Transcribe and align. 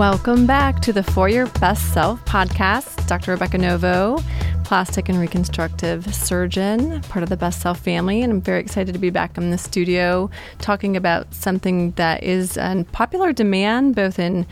Welcome 0.00 0.46
back 0.46 0.80
to 0.80 0.94
the 0.94 1.02
For 1.02 1.28
Your 1.28 1.46
Best 1.60 1.92
Self 1.92 2.24
podcast. 2.24 3.06
Dr. 3.06 3.32
Rebecca 3.32 3.58
Novo, 3.58 4.18
plastic 4.64 5.10
and 5.10 5.20
reconstructive 5.20 6.14
surgeon, 6.14 7.02
part 7.02 7.22
of 7.22 7.28
the 7.28 7.36
Best 7.36 7.60
Self 7.60 7.80
family, 7.80 8.22
and 8.22 8.32
I'm 8.32 8.40
very 8.40 8.60
excited 8.60 8.94
to 8.94 8.98
be 8.98 9.10
back 9.10 9.36
in 9.36 9.50
the 9.50 9.58
studio 9.58 10.30
talking 10.58 10.96
about 10.96 11.34
something 11.34 11.90
that 11.96 12.22
is 12.22 12.56
in 12.56 12.86
popular 12.86 13.34
demand 13.34 13.94
both 13.94 14.18
in 14.18 14.46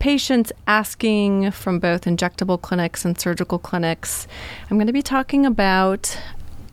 patients 0.00 0.52
asking 0.66 1.50
from 1.52 1.78
both 1.78 2.04
injectable 2.04 2.60
clinics 2.60 3.02
and 3.02 3.18
surgical 3.18 3.58
clinics. 3.58 4.28
I'm 4.70 4.76
going 4.76 4.86
to 4.86 4.92
be 4.92 5.00
talking 5.00 5.46
about 5.46 6.14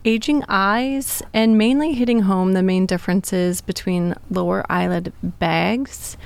aging 0.04 0.44
eyes 0.50 1.22
and 1.32 1.56
mainly 1.56 1.94
hitting 1.94 2.20
home 2.20 2.52
the 2.52 2.62
main 2.62 2.84
differences 2.84 3.62
between 3.62 4.14
lower 4.28 4.66
eyelid 4.70 5.14
bags 5.22 6.18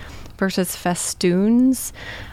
versus 0.43 0.75
festoons, 0.75 1.93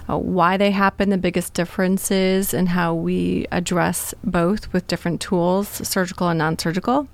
uh, 0.09 0.17
why 0.17 0.57
they 0.57 0.71
happen, 0.71 1.09
the 1.09 1.17
biggest 1.17 1.53
differences, 1.53 2.55
and 2.55 2.69
how 2.69 2.91
we 2.91 3.45
address 3.51 4.15
both 4.23 4.73
with 4.73 4.87
different 4.87 5.21
tools, 5.21 5.67
surgical 5.87 6.27
and 6.27 6.39
non 6.39 6.57
surgical. 6.57 7.07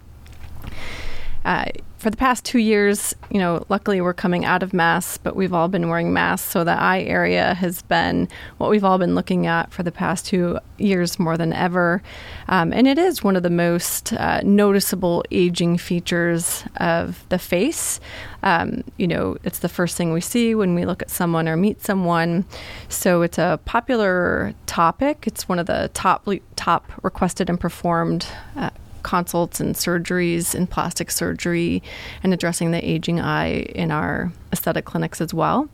Uh, 1.45 1.65
for 1.97 2.09
the 2.09 2.17
past 2.17 2.43
two 2.43 2.59
years, 2.59 3.15
you 3.31 3.39
know, 3.39 3.65
luckily 3.69 4.01
we're 4.01 4.13
coming 4.13 4.45
out 4.45 4.61
of 4.61 4.73
masks, 4.73 5.17
but 5.17 5.35
we've 5.35 5.53
all 5.53 5.67
been 5.67 5.89
wearing 5.89 6.13
masks. 6.13 6.51
So 6.51 6.63
the 6.63 6.79
eye 6.79 7.01
area 7.01 7.53
has 7.53 7.81
been 7.83 8.27
what 8.57 8.69
we've 8.69 8.83
all 8.83 8.97
been 8.97 9.15
looking 9.15 9.47
at 9.47 9.71
for 9.71 9.81
the 9.81 9.91
past 9.91 10.25
two 10.25 10.59
years 10.77 11.17
more 11.17 11.37
than 11.37 11.53
ever. 11.53 12.03
Um, 12.47 12.73
and 12.73 12.87
it 12.87 12.99
is 12.99 13.23
one 13.23 13.35
of 13.35 13.43
the 13.43 13.49
most 13.49 14.13
uh, 14.13 14.41
noticeable 14.43 15.23
aging 15.31 15.77
features 15.77 16.63
of 16.77 17.27
the 17.29 17.39
face. 17.39 17.99
Um, 18.43 18.83
you 18.97 19.07
know, 19.07 19.37
it's 19.43 19.59
the 19.59 19.69
first 19.69 19.97
thing 19.97 20.13
we 20.13 20.21
see 20.21 20.53
when 20.53 20.75
we 20.75 20.85
look 20.85 21.01
at 21.01 21.09
someone 21.09 21.47
or 21.47 21.57
meet 21.57 21.81
someone. 21.81 22.45
So 22.89 23.23
it's 23.23 23.37
a 23.37 23.59
popular 23.65 24.53
topic. 24.67 25.25
It's 25.25 25.49
one 25.49 25.57
of 25.57 25.65
the 25.65 25.89
top 25.93 26.27
top 26.55 26.91
requested 27.03 27.49
and 27.49 27.59
performed 27.59 28.27
uh, 28.55 28.69
consults 29.05 29.59
and 29.59 29.75
surgeries 29.75 30.55
in 30.55 30.65
plastic 30.65 31.11
surgery 31.11 31.83
and 32.23 32.33
addressing 32.33 32.71
the 32.71 32.89
aging 32.89 33.21
eye 33.21 33.59
in 33.75 33.91
our 33.91 34.31
aesthetic 34.51 34.83
clinics 34.83 35.21
as 35.21 35.31
well. 35.31 35.69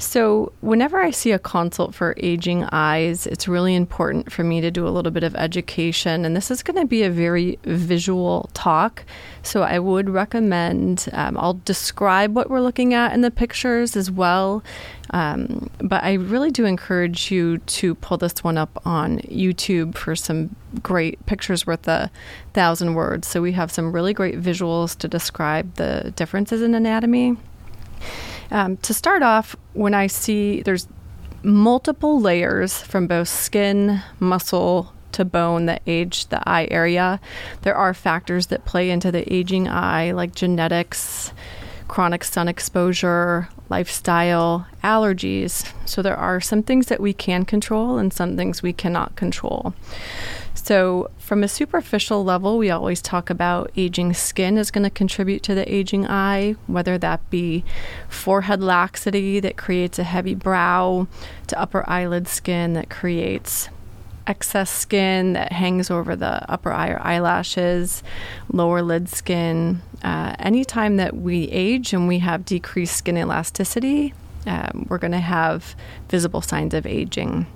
So, 0.00 0.52
whenever 0.60 1.00
I 1.00 1.10
see 1.10 1.32
a 1.32 1.40
consult 1.40 1.92
for 1.92 2.14
aging 2.18 2.62
eyes, 2.70 3.26
it's 3.26 3.48
really 3.48 3.74
important 3.74 4.30
for 4.30 4.44
me 4.44 4.60
to 4.60 4.70
do 4.70 4.86
a 4.86 4.90
little 4.90 5.10
bit 5.10 5.24
of 5.24 5.34
education. 5.34 6.24
And 6.24 6.36
this 6.36 6.52
is 6.52 6.62
going 6.62 6.80
to 6.80 6.86
be 6.86 7.02
a 7.02 7.10
very 7.10 7.58
visual 7.64 8.48
talk. 8.54 9.04
So, 9.42 9.64
I 9.64 9.80
would 9.80 10.08
recommend 10.08 11.08
um, 11.12 11.36
I'll 11.36 11.60
describe 11.64 12.36
what 12.36 12.48
we're 12.48 12.60
looking 12.60 12.94
at 12.94 13.12
in 13.12 13.22
the 13.22 13.30
pictures 13.32 13.96
as 13.96 14.08
well. 14.08 14.62
Um, 15.10 15.68
but 15.78 16.04
I 16.04 16.12
really 16.12 16.52
do 16.52 16.64
encourage 16.64 17.32
you 17.32 17.58
to 17.58 17.96
pull 17.96 18.18
this 18.18 18.44
one 18.44 18.56
up 18.56 18.80
on 18.86 19.18
YouTube 19.22 19.96
for 19.96 20.14
some 20.14 20.54
great 20.80 21.26
pictures 21.26 21.66
worth 21.66 21.88
a 21.88 22.08
thousand 22.52 22.94
words. 22.94 23.26
So, 23.26 23.42
we 23.42 23.50
have 23.52 23.72
some 23.72 23.90
really 23.90 24.14
great 24.14 24.40
visuals 24.40 24.96
to 24.98 25.08
describe 25.08 25.74
the 25.74 26.12
differences 26.14 26.62
in 26.62 26.76
anatomy. 26.76 27.36
Um, 28.50 28.76
to 28.78 28.94
start 28.94 29.22
off, 29.22 29.56
when 29.74 29.94
I 29.94 30.06
see 30.06 30.62
there's 30.62 30.88
multiple 31.42 32.20
layers 32.20 32.80
from 32.82 33.06
both 33.06 33.28
skin, 33.28 34.02
muscle, 34.18 34.92
to 35.12 35.24
bone 35.24 35.66
that 35.66 35.82
age 35.86 36.26
the 36.26 36.48
eye 36.48 36.68
area. 36.70 37.20
There 37.62 37.74
are 37.74 37.94
factors 37.94 38.46
that 38.48 38.64
play 38.64 38.90
into 38.90 39.10
the 39.10 39.30
aging 39.32 39.68
eye, 39.68 40.12
like 40.12 40.34
genetics, 40.34 41.32
chronic 41.88 42.22
sun 42.22 42.48
exposure, 42.48 43.48
lifestyle, 43.68 44.66
allergies. 44.84 45.70
So 45.86 46.02
there 46.02 46.16
are 46.16 46.40
some 46.40 46.62
things 46.62 46.86
that 46.86 47.00
we 47.00 47.12
can 47.12 47.44
control 47.44 47.98
and 47.98 48.12
some 48.12 48.36
things 48.36 48.62
we 48.62 48.72
cannot 48.72 49.16
control. 49.16 49.74
So, 50.68 51.10
from 51.16 51.42
a 51.42 51.48
superficial 51.48 52.24
level, 52.24 52.58
we 52.58 52.68
always 52.68 53.00
talk 53.00 53.30
about 53.30 53.70
aging 53.74 54.12
skin 54.12 54.58
is 54.58 54.70
going 54.70 54.84
to 54.84 54.90
contribute 54.90 55.42
to 55.44 55.54
the 55.54 55.74
aging 55.74 56.06
eye, 56.06 56.56
whether 56.66 56.98
that 56.98 57.30
be 57.30 57.64
forehead 58.10 58.62
laxity 58.62 59.40
that 59.40 59.56
creates 59.56 59.98
a 59.98 60.04
heavy 60.04 60.34
brow, 60.34 61.06
to 61.46 61.58
upper 61.58 61.88
eyelid 61.88 62.28
skin 62.28 62.74
that 62.74 62.90
creates 62.90 63.70
excess 64.26 64.68
skin 64.68 65.32
that 65.32 65.52
hangs 65.52 65.90
over 65.90 66.14
the 66.14 66.52
upper 66.52 66.70
eye 66.70 66.90
or 66.90 67.00
eyelashes, 67.00 68.02
lower 68.52 68.82
lid 68.82 69.08
skin. 69.08 69.80
Uh, 70.02 70.36
anytime 70.38 70.98
that 70.98 71.16
we 71.16 71.44
age 71.44 71.94
and 71.94 72.06
we 72.06 72.18
have 72.18 72.44
decreased 72.44 72.94
skin 72.94 73.16
elasticity, 73.16 74.12
um, 74.46 74.84
we're 74.90 74.98
going 74.98 75.12
to 75.12 75.18
have 75.18 75.74
visible 76.10 76.42
signs 76.42 76.74
of 76.74 76.84
aging. 76.84 77.46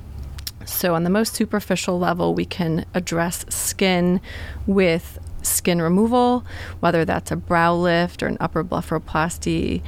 So, 0.65 0.95
on 0.95 1.05
the 1.05 1.11
most 1.11 1.35
superficial 1.35 1.99
level, 1.99 2.35
we 2.35 2.45
can 2.45 2.85
address 2.95 3.45
skin 3.49 4.21
with 4.67 5.19
skin 5.43 5.83
removal, 5.83 6.45
whether 6.81 7.05
that's 7.05 7.31
a 7.31 7.37
brow 7.37 7.75
lift 7.75 8.23
or 8.23 8.27
an 8.27 8.37
upper 8.41 8.63
blepharoplasty 8.63 9.83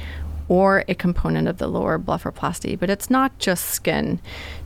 or 0.47 0.83
a 0.87 0.95
component 0.95 1.47
of 1.47 1.57
the 1.57 1.67
lower 1.67 1.97
blepharoplasty. 1.97 2.77
But 2.77 2.89
it's 2.89 3.09
not 3.09 3.37
just 3.39 3.65
skin. 3.65 4.19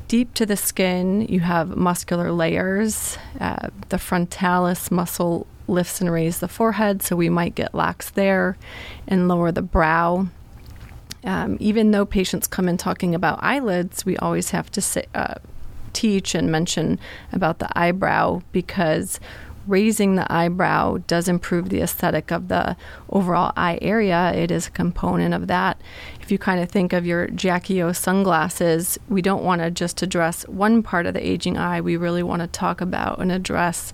Deep 0.08 0.34
to 0.34 0.46
the 0.46 0.58
skin, 0.58 1.22
you 1.30 1.42
have 1.42 1.78
muscular 1.78 2.32
layers. 2.32 3.18
Uh, 3.40 3.70
the 3.90 3.98
frontalis 3.98 4.92
muscle 4.92 5.46
lifts 5.68 6.02
and 6.02 6.12
raises 6.12 6.40
the 6.40 6.48
forehead, 6.48 7.02
so 7.02 7.16
we 7.16 7.30
might 7.30 7.56
get 7.56 7.76
lax 7.76 8.10
there 8.10 8.58
and 9.08 9.28
lower 9.28 9.52
the 9.52 9.62
brow. 9.62 10.28
Um, 11.24 11.58
even 11.60 11.92
though 11.92 12.06
patients 12.06 12.48
come 12.48 12.68
in 12.68 12.78
talking 12.78 13.14
about 13.14 13.40
eyelids, 13.42 14.06
we 14.06 14.18
always 14.18 14.52
have 14.52 14.72
to 14.72 14.82
say, 14.82 15.06
uh, 15.14 15.36
teach 15.94 16.36
and 16.36 16.52
mention 16.52 17.00
about 17.32 17.60
the 17.60 17.70
eyebrow 17.78 18.42
because 18.52 19.20
raising 19.68 20.16
the 20.16 20.32
eyebrow 20.34 20.98
does 21.06 21.28
improve 21.28 21.70
the 21.70 21.82
aesthetic 21.82 22.32
of 22.32 22.48
the 22.48 22.76
overall 23.10 23.54
eye 23.56 23.78
area. 23.82 24.34
It 24.34 24.50
is 24.50 24.68
a 24.68 24.72
component 24.72 25.34
of 25.34 25.48
that. 25.48 25.80
If 26.22 26.32
you 26.32 26.40
kind 26.40 26.60
of 26.60 26.70
think 26.70 26.92
of 26.92 27.06
your 27.06 27.28
Jackie 27.28 27.82
O 27.82 27.92
sunglasses, 27.92 28.98
we 29.10 29.22
don't 29.22 29.44
want 29.44 29.62
to 29.62 29.70
just 29.70 30.02
address 30.02 30.48
one 30.48 30.82
part 30.82 31.06
of 31.06 31.14
the 31.14 31.26
aging 31.26 31.58
eye. 31.58 31.82
We 31.82 31.98
really 31.98 32.24
want 32.24 32.42
to 32.42 32.48
talk 32.48 32.82
about 32.82 33.20
and 33.20 33.32
address 33.32 33.94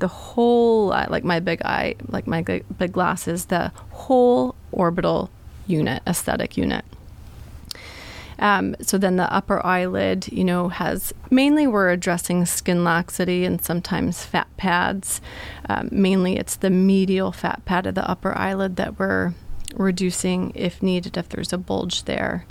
the 0.00 0.08
whole, 0.08 0.88
like 0.88 1.24
my 1.24 1.40
big 1.40 1.62
eye, 1.62 1.94
like 2.08 2.26
my 2.26 2.42
big 2.42 2.92
glasses, 2.92 3.46
the 3.46 3.72
whole 3.90 4.54
orbital 4.72 5.30
unit, 5.66 6.02
aesthetic 6.06 6.58
unit. 6.58 6.84
Um, 8.38 8.76
so 8.80 8.98
then 8.98 9.16
the 9.16 9.32
upper 9.32 9.64
eyelid, 9.64 10.28
you 10.32 10.44
know, 10.44 10.68
has 10.68 11.12
mainly 11.30 11.66
we're 11.66 11.90
addressing 11.90 12.46
skin 12.46 12.84
laxity 12.84 13.44
and 13.44 13.62
sometimes 13.62 14.24
fat 14.24 14.48
pads. 14.56 15.20
Um, 15.68 15.88
mainly 15.92 16.36
it's 16.36 16.56
the 16.56 16.70
medial 16.70 17.32
fat 17.32 17.64
pad 17.64 17.86
of 17.86 17.94
the 17.94 18.08
upper 18.08 18.36
eyelid 18.36 18.76
that 18.76 18.98
we're 18.98 19.34
reducing 19.74 20.52
if 20.54 20.82
needed, 20.82 21.16
if 21.16 21.28
there's 21.28 21.52
a 21.52 21.58
bulge 21.58 22.04
there. 22.04 22.46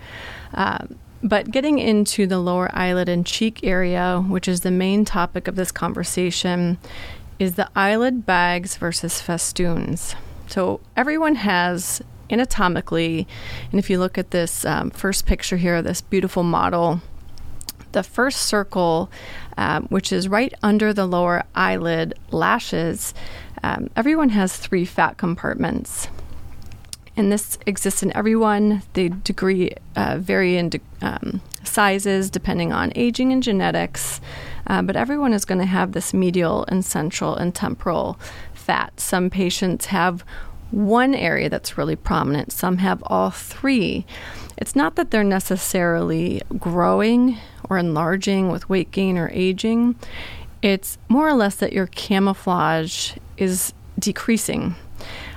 Um, 0.54 1.00
but 1.22 1.52
getting 1.52 1.80
into 1.80 2.28
the 2.28 2.40
lower 2.40 2.70
eyelid 2.74 3.08
and 3.08 3.26
cheek 3.26 3.64
area, 3.64 4.22
which 4.28 4.48
is 4.48 4.62
the 4.62 4.72
main 4.72 5.06
topic 5.06 5.48
of 5.48 5.56
this 5.56 5.72
conversation, 5.72 6.78
is 7.40 7.56
the 7.56 7.70
eyelid 7.76 8.26
bags 8.26 8.76
versus 8.76 9.22
festoons. 9.22 10.16
So 10.48 10.82
everyone 10.98 11.36
has 11.36 12.02
anatomically, 12.34 13.28
and 13.72 13.80
if 13.80 13.90
you 13.90 14.00
look 14.00 14.18
at 14.18 14.32
this 14.32 14.66
um, 14.66 14.90
first 14.90 15.26
picture 15.26 15.58
here, 15.58 15.82
this 15.82 16.02
beautiful 16.02 16.44
model, 16.44 17.02
the 17.94 18.04
first 18.04 18.42
circle, 18.42 19.10
um, 19.58 19.86
which 19.88 20.12
is 20.12 20.28
right 20.28 20.54
under 20.64 20.94
the 20.94 21.06
lower 21.06 21.44
eyelid 21.56 22.16
lashes, 22.32 23.14
um, 23.64 23.90
everyone 23.96 24.30
has 24.30 24.58
three 24.58 24.84
fat 24.84 25.18
compartments. 25.18 26.10
And 27.16 27.32
this 27.32 27.60
exists 27.68 28.02
in 28.02 28.16
everyone. 28.18 28.82
The 28.94 29.10
degree 29.10 29.76
uh, 29.96 30.18
vary 30.20 30.58
in 30.58 30.70
de- 30.70 30.82
um, 31.02 31.42
sizes 31.64 32.30
depending 32.30 32.74
on 32.74 32.92
aging 32.96 33.32
and 33.32 33.44
genetics, 33.44 34.20
uh, 34.66 34.82
but 34.82 34.96
everyone 34.96 35.32
is 35.32 35.46
going 35.46 35.60
to 35.60 35.66
have 35.66 35.92
this 35.92 36.14
medial 36.14 36.66
and 36.68 36.84
central 36.84 37.36
and 37.36 37.54
temporal 37.54 38.20
fat. 38.54 39.00
Some 39.00 39.30
patients 39.30 39.88
have 39.88 40.26
one 40.74 41.14
area 41.14 41.50
that's 41.50 41.78
really 41.78 41.96
prominent, 41.96 42.52
some 42.52 42.78
have 42.80 43.04
all 43.06 43.30
three. 43.30 44.06
It's 44.58 44.76
not 44.76 44.96
that 44.96 45.12
they're 45.12 45.24
necessarily 45.24 46.42
growing 46.58 47.38
or 47.70 47.78
enlarging 47.78 48.50
with 48.50 48.70
weight 48.70 48.92
gain 48.92 49.18
or 49.18 49.30
aging. 49.34 49.96
It's 50.62 50.98
more 51.10 51.28
or 51.28 51.34
less 51.34 51.56
that 51.58 51.74
your 51.74 51.88
camouflage 51.88 53.14
is 53.38 53.74
decreasing. 54.00 54.76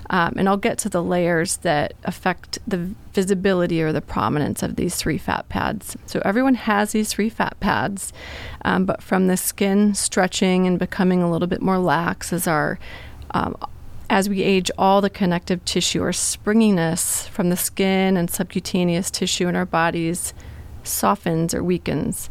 Um, 0.09 0.35
and 0.37 0.49
I'll 0.49 0.57
get 0.57 0.79
to 0.79 0.89
the 0.89 1.03
layers 1.03 1.57
that 1.59 1.95
affect 2.05 2.61
the 2.67 2.95
visibility 3.13 3.83
or 3.83 3.93
the 3.93 4.01
prominence 4.01 4.63
of 4.63 4.77
these 4.77 4.95
three 4.95 5.19
fat 5.19 5.49
pads. 5.49 5.97
So, 6.07 6.23
everyone 6.25 6.55
has 6.55 6.93
these 6.93 7.09
three 7.09 7.29
fat 7.29 7.59
pads, 7.59 8.13
um, 8.65 8.87
but 8.87 9.03
from 9.03 9.27
the 9.27 9.37
skin 9.37 9.95
stretching 9.95 10.65
and 10.65 10.79
becoming 10.79 11.23
a 11.23 11.31
little 11.31 11.49
bit 11.49 11.61
more 11.61 11.79
lax 11.79 12.33
as 12.33 12.47
our 12.47 12.79
um, 13.33 13.57
as 14.09 14.29
we 14.29 14.43
age, 14.43 14.71
all 14.79 15.01
the 15.01 15.11
connective 15.11 15.65
tissue 15.65 16.03
or 16.03 16.13
springiness 16.13 17.27
from 17.27 17.51
the 17.51 17.57
skin 17.57 18.17
and 18.17 18.31
subcutaneous 18.31 19.11
tissue 19.11 19.49
in 19.49 19.57
our 19.57 19.67
bodies 19.67 20.33
softens 20.87 21.55
or 21.55 21.63
weakens. 21.63 22.31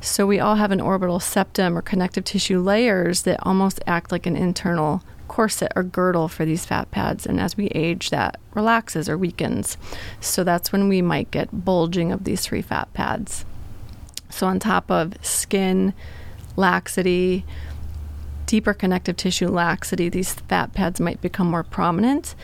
So 0.00 0.26
we 0.26 0.40
all 0.40 0.56
have 0.56 0.70
an 0.72 0.80
orbital 0.80 1.20
septum 1.20 1.76
or 1.76 1.82
connective 1.82 2.24
tissue 2.24 2.60
layers 2.60 3.22
that 3.22 3.44
almost 3.46 3.80
act 3.86 4.12
like 4.12 4.26
an 4.26 4.36
internal 4.36 5.02
corset 5.28 5.72
or 5.74 5.82
girdle 5.82 6.28
for 6.28 6.44
these 6.44 6.64
fat 6.66 6.90
pads. 6.90 7.26
And 7.26 7.40
as 7.40 7.56
we 7.56 7.68
age, 7.68 8.10
that 8.10 8.38
relaxes 8.54 9.08
or 9.08 9.16
weakens. 9.16 9.78
So 10.20 10.44
that's 10.44 10.72
when 10.72 10.88
we 10.88 11.00
might 11.00 11.30
get 11.30 11.64
bulging 11.64 12.12
of 12.12 12.24
these 12.24 12.42
three 12.42 12.62
fat 12.62 12.92
pads. 12.92 13.44
So, 14.28 14.46
on 14.46 14.58
top 14.58 14.90
of 14.90 15.14
skin, 15.20 15.92
laxity, 16.56 17.44
deeper 18.52 18.74
connective 18.74 19.16
tissue 19.16 19.48
laxity, 19.48 20.10
these 20.10 20.34
fat 20.34 20.74
pads 20.74 21.00
might 21.00 21.18
become 21.22 21.46
more 21.46 21.62
prominent. 21.62 22.34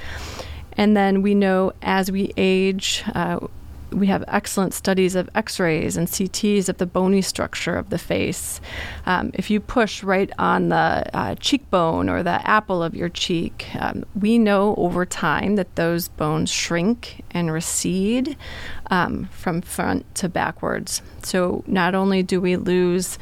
And 0.74 0.96
then 0.96 1.20
we 1.20 1.34
know 1.34 1.74
as 1.82 2.10
we 2.10 2.32
age, 2.38 3.04
uh, 3.14 3.40
we 3.90 4.06
have 4.06 4.24
excellent 4.26 4.72
studies 4.72 5.14
of 5.14 5.28
x 5.34 5.60
rays 5.60 5.98
and 5.98 6.08
CTs 6.08 6.70
of 6.70 6.78
the 6.78 6.86
bony 6.86 7.20
structure 7.20 7.76
of 7.76 7.90
the 7.90 7.98
face. 7.98 8.58
Um, 9.04 9.32
if 9.34 9.50
you 9.50 9.60
push 9.60 10.02
right 10.02 10.30
on 10.38 10.70
the 10.70 11.04
uh, 11.12 11.34
cheekbone 11.34 12.08
or 12.08 12.22
the 12.22 12.40
apple 12.48 12.82
of 12.82 12.94
your 12.94 13.10
cheek, 13.10 13.66
um, 13.78 14.06
we 14.18 14.38
know 14.38 14.74
over 14.78 15.04
time 15.04 15.56
that 15.56 15.76
those 15.76 16.08
bones 16.08 16.50
shrink 16.50 17.22
and 17.32 17.52
recede 17.52 18.34
um, 18.90 19.26
from 19.26 19.60
front 19.60 20.14
to 20.14 20.30
backwards. 20.30 21.02
So 21.22 21.64
not 21.66 21.94
only 21.94 22.22
do 22.22 22.40
we 22.40 22.56
lose 22.56 23.18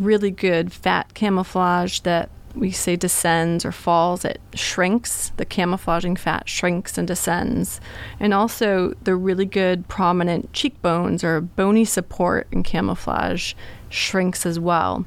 really 0.00 0.30
good 0.30 0.72
fat 0.72 1.14
camouflage 1.14 2.00
that 2.00 2.30
we 2.54 2.70
say 2.70 2.96
descends 2.96 3.64
or 3.64 3.72
falls, 3.72 4.24
it 4.24 4.40
shrinks. 4.54 5.32
The 5.36 5.44
camouflaging 5.44 6.16
fat 6.16 6.48
shrinks 6.48 6.98
and 6.98 7.06
descends. 7.06 7.80
And 8.18 8.34
also, 8.34 8.94
the 9.02 9.14
really 9.14 9.46
good 9.46 9.88
prominent 9.88 10.52
cheekbones 10.52 11.22
or 11.22 11.40
bony 11.40 11.84
support 11.84 12.48
and 12.52 12.64
camouflage 12.64 13.54
shrinks 13.88 14.44
as 14.44 14.58
well. 14.58 15.06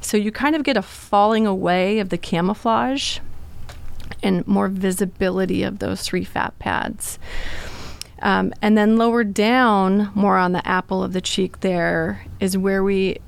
So, 0.00 0.16
you 0.16 0.32
kind 0.32 0.56
of 0.56 0.64
get 0.64 0.76
a 0.76 0.82
falling 0.82 1.46
away 1.46 1.98
of 1.98 2.08
the 2.08 2.18
camouflage 2.18 3.18
and 4.22 4.46
more 4.46 4.68
visibility 4.68 5.62
of 5.62 5.78
those 5.78 6.02
three 6.02 6.24
fat 6.24 6.58
pads. 6.58 7.18
Um, 8.22 8.52
and 8.60 8.76
then 8.76 8.96
lower 8.96 9.24
down, 9.24 10.10
more 10.14 10.36
on 10.36 10.52
the 10.52 10.66
apple 10.68 11.02
of 11.02 11.12
the 11.12 11.22
cheek, 11.22 11.60
there 11.60 12.26
is 12.38 12.56
where 12.56 12.82
we 12.82 13.18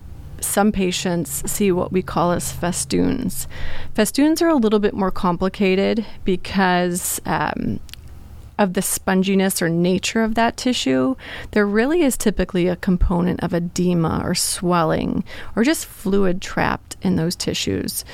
some 0.45 0.73
patients 0.73 1.51
see 1.51 1.73
what 1.73 1.93
we 1.93 2.03
call 2.03 2.33
as 2.33 2.53
festoons. 2.53 3.47
Festoons 3.95 4.43
are 4.43 4.49
a 4.49 4.57
little 4.57 4.79
bit 4.79 4.95
more 4.95 5.11
complicated 5.11 6.05
because 6.25 7.21
um, 7.27 7.81
of 8.59 8.75
the 8.75 8.81
sponginess 8.81 9.61
or 9.61 9.69
nature 9.69 10.23
of 10.23 10.35
that 10.35 10.57
tissue, 10.57 11.17
there 11.53 11.67
really 11.67 12.03
is 12.03 12.17
typically 12.17 12.69
a 12.69 12.77
component 12.77 13.43
of 13.43 13.53
edema 13.53 14.21
or 14.25 14.35
swelling 14.35 15.25
or 15.57 15.65
just 15.65 15.87
fluid 15.87 16.41
trapped 16.41 16.97
in 17.03 17.17
those 17.17 17.35
tissues. 17.35 18.05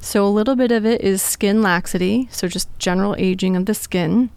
So, 0.00 0.24
a 0.24 0.28
little 0.28 0.54
bit 0.54 0.70
of 0.70 0.86
it 0.86 1.00
is 1.00 1.20
skin 1.20 1.62
laxity, 1.62 2.28
so 2.30 2.46
just 2.46 2.68
general 2.78 3.16
aging 3.18 3.56
of 3.56 3.66
the 3.66 3.74
skin. 3.74 4.30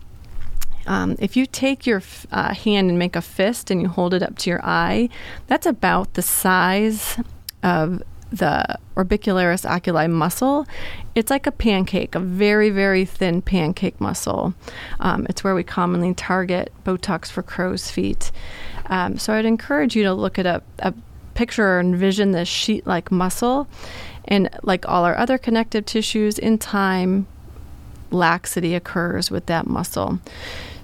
Um, 0.87 1.15
if 1.19 1.37
you 1.37 1.45
take 1.45 1.85
your 1.85 2.01
uh, 2.31 2.55
hand 2.55 2.89
and 2.89 2.97
make 2.97 3.15
a 3.15 3.21
fist 3.21 3.69
and 3.69 3.79
you 3.79 3.87
hold 3.87 4.15
it 4.15 4.23
up 4.23 4.39
to 4.39 4.49
your 4.49 4.65
eye, 4.65 5.09
that's 5.45 5.67
about 5.67 6.15
the 6.15 6.23
size 6.23 7.19
of 7.63 8.01
the 8.31 8.77
orbicularis 8.95 9.65
oculi 9.65 10.07
muscle, 10.07 10.67
it's 11.15 11.31
like 11.31 11.47
a 11.47 11.51
pancake, 11.51 12.15
a 12.15 12.19
very, 12.19 12.69
very 12.69 13.05
thin 13.05 13.41
pancake 13.41 13.99
muscle. 13.99 14.53
Um, 14.99 15.25
it's 15.29 15.43
where 15.43 15.55
we 15.55 15.63
commonly 15.63 16.13
target 16.13 16.71
Botox 16.85 17.27
for 17.27 17.41
crow's 17.41 17.89
feet. 17.89 18.31
Um, 18.87 19.17
so 19.17 19.33
I'd 19.33 19.45
encourage 19.45 19.95
you 19.95 20.03
to 20.03 20.13
look 20.13 20.37
at 20.37 20.45
a, 20.45 20.61
a 20.79 20.93
picture 21.33 21.65
or 21.65 21.79
envision 21.79 22.31
this 22.31 22.47
sheet 22.47 22.85
like 22.85 23.11
muscle. 23.11 23.67
And 24.25 24.49
like 24.61 24.87
all 24.87 25.05
our 25.05 25.17
other 25.17 25.37
connective 25.37 25.85
tissues, 25.85 26.37
in 26.37 26.57
time, 26.57 27.25
laxity 28.11 28.75
occurs 28.75 29.31
with 29.31 29.45
that 29.47 29.65
muscle. 29.65 30.19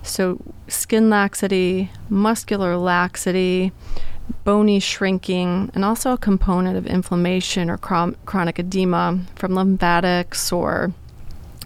So, 0.01 0.39
skin 0.67 1.09
laxity, 1.09 1.91
muscular 2.09 2.77
laxity, 2.77 3.71
bony 4.43 4.79
shrinking, 4.79 5.71
and 5.73 5.85
also 5.85 6.13
a 6.13 6.17
component 6.17 6.77
of 6.77 6.87
inflammation 6.87 7.69
or 7.69 7.77
chron- 7.77 8.15
chronic 8.25 8.59
edema 8.59 9.19
from 9.35 9.55
lymphatics 9.55 10.51
or 10.51 10.93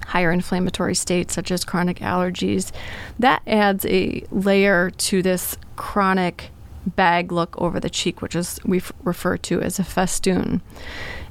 higher 0.08 0.32
inflammatory 0.32 0.96
states 0.96 1.34
such 1.34 1.52
as 1.52 1.64
chronic 1.64 2.00
allergies. 2.00 2.72
That 3.18 3.42
adds 3.46 3.86
a 3.86 4.24
layer 4.32 4.90
to 4.90 5.22
this 5.22 5.58
chronic 5.76 6.52
bag 6.86 7.32
look 7.32 7.56
over 7.62 7.80
the 7.80 7.90
cheek, 7.90 8.22
which 8.22 8.36
is 8.36 8.60
we 8.66 8.82
refer 9.04 9.38
to 9.38 9.62
as 9.62 9.80
a 9.80 9.84
festoon. 9.84 10.62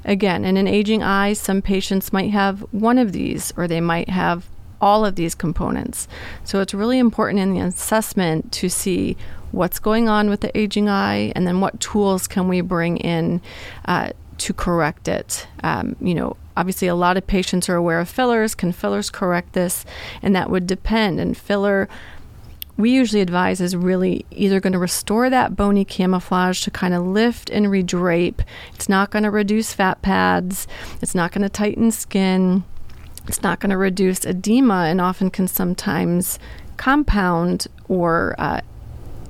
Again, 0.05 0.45
in 0.45 0.55
an 0.55 0.67
aging 0.67 1.03
eye, 1.03 1.33
some 1.33 1.61
patients 1.61 2.13
might 2.13 2.31
have 2.31 2.61
one 2.71 2.97
of 2.97 3.11
these, 3.11 3.51
or 3.57 3.67
they 3.67 3.81
might 3.81 4.09
have 4.09 4.47
all 4.81 5.05
of 5.05 5.15
these 5.15 5.35
components. 5.35 6.07
So 6.43 6.61
it's 6.61 6.73
really 6.73 6.99
important 6.99 7.39
in 7.39 7.53
the 7.53 7.61
assessment 7.61 8.51
to 8.53 8.69
see 8.69 9.17
what's 9.51 9.79
going 9.79 10.07
on 10.07 10.29
with 10.29 10.41
the 10.41 10.57
aging 10.57 10.89
eye 10.89 11.31
and 11.35 11.47
then 11.47 11.59
what 11.59 11.79
tools 11.79 12.27
can 12.27 12.47
we 12.47 12.61
bring 12.61 12.97
in 12.97 13.41
uh, 13.85 14.11
to 14.37 14.53
correct 14.53 15.07
it. 15.07 15.47
Um, 15.63 15.95
you 15.99 16.13
know, 16.13 16.37
obviously 16.55 16.87
a 16.87 16.95
lot 16.95 17.17
of 17.17 17.27
patients 17.27 17.67
are 17.67 17.75
aware 17.75 17.99
of 17.99 18.09
fillers. 18.09 18.55
Can 18.55 18.71
fillers 18.71 19.09
correct 19.09 19.53
this? 19.53 19.85
And 20.21 20.35
that 20.35 20.49
would 20.49 20.67
depend. 20.67 21.19
And 21.19 21.37
filler 21.37 21.89
we 22.79 22.91
usually 22.91 23.21
advise 23.21 23.59
is 23.59 23.75
really 23.75 24.25
either 24.31 24.61
going 24.61 24.71
to 24.71 24.79
restore 24.79 25.29
that 25.29 25.53
bony 25.53 25.83
camouflage 25.83 26.63
to 26.63 26.71
kind 26.71 26.93
of 26.93 27.05
lift 27.05 27.49
and 27.49 27.65
redrape. 27.65 28.39
It's 28.73 28.87
not 28.87 29.11
going 29.11 29.23
to 29.23 29.29
reduce 29.29 29.73
fat 29.73 30.01
pads. 30.01 30.65
It's 31.01 31.13
not 31.13 31.33
going 31.33 31.41
to 31.41 31.49
tighten 31.49 31.91
skin. 31.91 32.63
It's 33.29 33.43
not 33.43 33.59
going 33.59 33.69
to 33.69 33.77
reduce 33.77 34.25
edema 34.25 34.85
and 34.85 34.99
often 34.99 35.29
can 35.29 35.47
sometimes 35.47 36.39
compound 36.77 37.67
or 37.87 38.33
uh, 38.39 38.61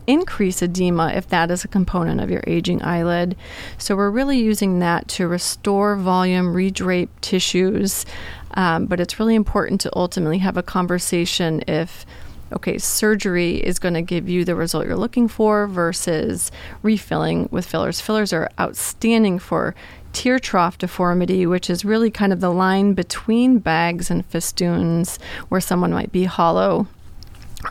increase 0.07 0.61
edema 0.61 1.11
if 1.13 1.27
that 1.27 1.51
is 1.51 1.65
a 1.65 1.67
component 1.67 2.21
of 2.21 2.31
your 2.31 2.41
aging 2.47 2.81
eyelid. 2.81 3.35
So 3.77 3.97
we're 3.97 4.09
really 4.09 4.39
using 4.39 4.79
that 4.79 5.09
to 5.09 5.27
restore 5.27 5.97
volume, 5.97 6.53
redrape 6.53 7.09
tissues. 7.19 8.05
Um, 8.53 8.85
but 8.85 9.01
it's 9.01 9.19
really 9.19 9.35
important 9.35 9.81
to 9.81 9.91
ultimately 9.93 10.37
have 10.37 10.55
a 10.55 10.63
conversation 10.63 11.61
if 11.67 12.05
okay, 12.53 12.77
surgery 12.77 13.57
is 13.57 13.79
going 13.79 13.93
to 13.93 14.01
give 14.01 14.29
you 14.29 14.45
the 14.45 14.55
result 14.55 14.85
you're 14.87 14.95
looking 14.95 15.27
for 15.27 15.67
versus 15.67 16.51
refilling 16.81 17.49
with 17.51 17.65
fillers. 17.65 17.99
Fillers 17.99 18.31
are 18.31 18.49
outstanding 18.59 19.39
for 19.39 19.75
tear 20.13 20.39
trough 20.39 20.77
deformity, 20.77 21.45
which 21.45 21.69
is 21.69 21.85
really 21.85 22.11
kind 22.11 22.33
of 22.33 22.39
the 22.39 22.51
line 22.51 22.93
between 22.93 23.59
bags 23.59 24.09
and 24.09 24.25
festoons, 24.25 25.19
where 25.49 25.61
someone 25.61 25.91
might 25.91 26.11
be 26.11 26.25
hollow 26.25 26.87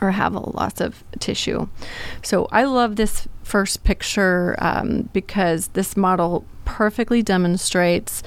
or 0.01 0.11
have 0.11 0.35
a 0.35 0.39
loss 0.39 0.79
of 0.79 1.03
tissue. 1.19 1.67
So 2.21 2.47
I 2.51 2.63
love 2.63 2.95
this 2.95 3.27
first 3.43 3.83
picture 3.83 4.55
um, 4.59 5.09
because 5.13 5.69
this 5.69 5.97
model 5.97 6.45
perfectly 6.65 7.23
demonstrates 7.23 8.21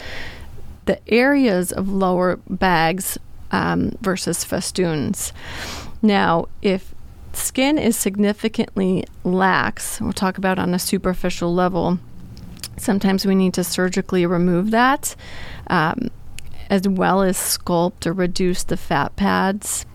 the 0.87 0.99
areas 1.13 1.71
of 1.71 1.89
lower 1.89 2.37
bags 2.51 3.19
um, 3.53 3.93
versus 4.01 4.43
festoons. 4.43 5.33
Now, 6.01 6.49
if 6.61 6.95
skin 7.33 7.79
is 7.79 7.97
significantly 7.97 9.05
lax, 9.23 10.01
we'll 10.01 10.13
talk 10.13 10.39
about 10.39 10.59
on 10.59 10.75
a 10.75 10.79
superficial 10.79 11.55
level, 11.55 11.99
sometimes 12.77 13.27
we 13.27 13.35
need 13.35 13.55
to 13.55 13.65
surgically 13.65 14.27
remove 14.27 14.71
that, 14.71 15.15
um, 15.69 16.09
as 16.71 16.89
well 16.89 17.23
as 17.23 17.37
sculpt 17.37 18.07
or 18.07 18.13
reduce 18.13 18.65
the 18.65 18.77
fat 18.77 19.15
pads. 19.17 19.87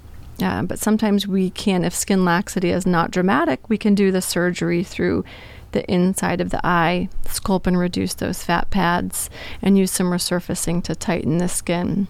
Uh, 0.42 0.62
but 0.62 0.78
sometimes 0.78 1.28
we 1.28 1.50
can, 1.50 1.84
if 1.84 1.96
skin 1.96 2.24
laxity 2.24 2.70
is 2.70 2.86
not 2.86 3.12
dramatic, 3.12 3.70
we 3.70 3.78
can 3.78 3.96
do 3.96 4.12
the 4.12 4.22
surgery 4.22 4.84
through 4.84 5.26
the 5.72 5.92
inside 5.92 6.40
of 6.40 6.50
the 6.50 6.66
eye, 6.66 7.10
sculpt 7.26 7.68
and 7.68 7.78
reduce 7.78 8.14
those 8.14 8.44
fat 8.44 8.70
pads, 8.70 9.30
and 9.62 9.78
use 9.78 9.92
some 9.92 10.08
resurfacing 10.08 10.84
to 10.84 10.96
tighten 10.96 11.40
the 11.40 11.50
skin. 11.50 12.08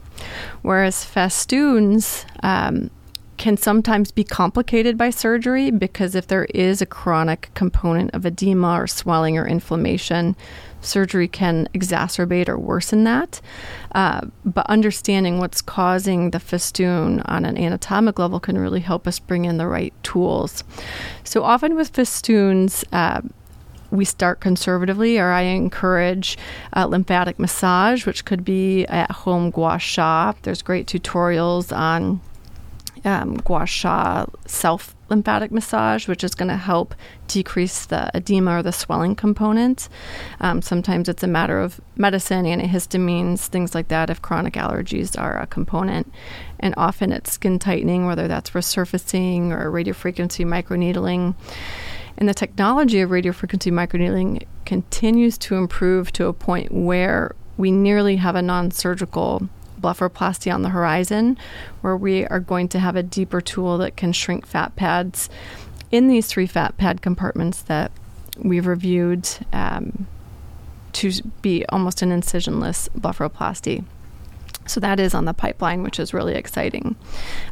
Whereas 0.62 1.04
festoons, 1.04 2.26
um, 2.44 2.92
can 3.38 3.58
sometimes 3.58 4.12
be 4.12 4.24
complicated 4.24 4.98
by 4.98 5.10
surgery 5.10 5.72
because 5.72 6.16
if 6.16 6.28
there 6.28 6.46
is 6.46 6.82
a 6.82 6.86
chronic 6.86 7.50
component 7.54 8.14
of 8.14 8.26
edema 8.26 8.74
or 8.74 8.88
swelling 8.88 9.38
or 9.38 9.48
inflammation, 9.48 10.36
surgery 10.82 11.28
can 11.28 11.68
exacerbate 11.74 12.48
or 12.48 12.58
worsen 12.58 13.04
that. 13.04 13.42
Uh, 13.94 14.22
but 14.46 14.66
understanding 14.68 15.40
what's 15.40 15.62
causing 15.62 16.32
the 16.32 16.40
festoon 16.40 17.22
on 17.22 17.46
an 17.46 17.58
anatomic 17.58 18.20
level 18.20 18.40
can 18.40 18.58
really 18.58 18.80
help 18.80 19.08
us 19.08 19.20
bring 19.20 19.46
in 19.46 19.58
the 19.58 19.68
right 19.68 19.94
tools. 20.04 20.64
So 21.24 21.44
often 21.44 21.76
with 21.76 21.90
festoons, 21.90 22.84
uh, 22.92 23.22
we 23.90 24.06
start 24.06 24.42
conservatively, 24.42 25.18
or 25.18 25.32
I 25.32 25.44
encourage 25.44 26.38
uh, 26.76 26.86
lymphatic 26.88 27.40
massage, 27.40 28.06
which 28.06 28.26
could 28.26 28.44
be 28.44 28.86
at 28.88 29.12
home 29.12 29.50
gua 29.50 29.80
sha. 29.80 30.34
There's 30.42 30.62
great 30.62 30.88
tutorials 30.88 31.76
on 31.76 32.20
um, 33.06 33.36
gua 33.38 33.66
sha 33.66 34.26
self 34.46 34.96
lymphatic 35.10 35.52
massage, 35.52 36.08
which 36.08 36.24
is 36.24 36.36
going 36.36 36.50
to 36.50 36.58
help 36.58 36.94
decrease 37.28 37.86
the 37.86 38.12
edema 38.14 38.58
or 38.58 38.64
the 38.64 38.72
swelling 38.72 39.16
component. 39.16 39.88
Um, 40.40 40.62
sometimes 40.62 41.08
it's 41.10 41.24
a 41.24 41.28
matter 41.28 41.60
of 41.60 41.80
medicine, 41.96 42.46
antihistamines, 42.46 43.48
things 43.48 43.74
like 43.74 43.88
that, 43.88 44.10
if 44.10 44.22
chronic 44.22 44.56
allergies 44.56 45.20
are 45.20 45.40
a 45.40 45.48
component. 45.48 46.12
And 46.60 46.74
often 46.78 47.12
it's 47.12 47.32
skin 47.32 47.60
tightening, 47.60 48.06
whether 48.06 48.28
that's 48.28 48.52
resurfacing 48.52 49.52
or 49.52 49.72
radiofrequency 49.72 50.46
microneedling. 50.46 51.36
And 52.18 52.28
the 52.28 52.34
technology 52.34 53.02
of 53.02 53.12
radiofrequency 53.12 53.72
microneedling 53.72 54.46
continues 54.66 55.38
to 55.40 55.56
improve 55.56 56.12
to 56.14 56.26
a 56.26 56.34
point 56.34 56.72
where 56.72 57.36
we 57.58 57.72
nearly 57.72 58.16
have 58.18 58.36
a 58.36 58.42
non 58.42 58.72
surgical 58.72 59.48
blepharoplasty 59.82 60.54
on 60.54 60.62
the 60.62 60.70
horizon, 60.70 61.38
where 61.82 61.98
we 61.98 62.26
are 62.26 62.40
going 62.40 62.68
to 62.70 62.80
have 62.80 62.96
a 62.96 63.04
deeper 63.04 63.42
tool 63.42 63.78
that 63.80 63.96
can 63.96 64.12
shrink 64.14 64.46
fat 64.46 64.76
pads 64.76 65.30
in 65.92 66.08
these 66.08 66.28
three 66.28 66.48
fat 66.48 66.78
pad 66.78 67.02
compartments 67.02 67.62
that 67.64 67.92
we've 68.38 68.68
reviewed 68.68 69.28
um, 69.54 70.08
to 70.94 71.12
be 71.42 71.66
almost 71.68 72.02
an 72.02 72.10
incisionless 72.10 72.90
blepharoplasty. 72.90 73.84
So 74.66 74.80
that 74.82 75.00
is 75.00 75.14
on 75.14 75.26
the 75.26 75.34
pipeline, 75.34 75.82
which 75.82 76.00
is 76.00 76.14
really 76.14 76.36
exciting. 76.36 76.96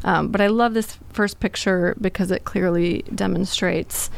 Um, 0.04 0.28
but 0.28 0.40
I 0.40 0.48
love 0.48 0.74
this 0.74 0.98
first 1.12 1.40
picture 1.40 1.96
because 2.00 2.30
it 2.30 2.44
clearly 2.44 3.02
demonstrates 3.14 4.10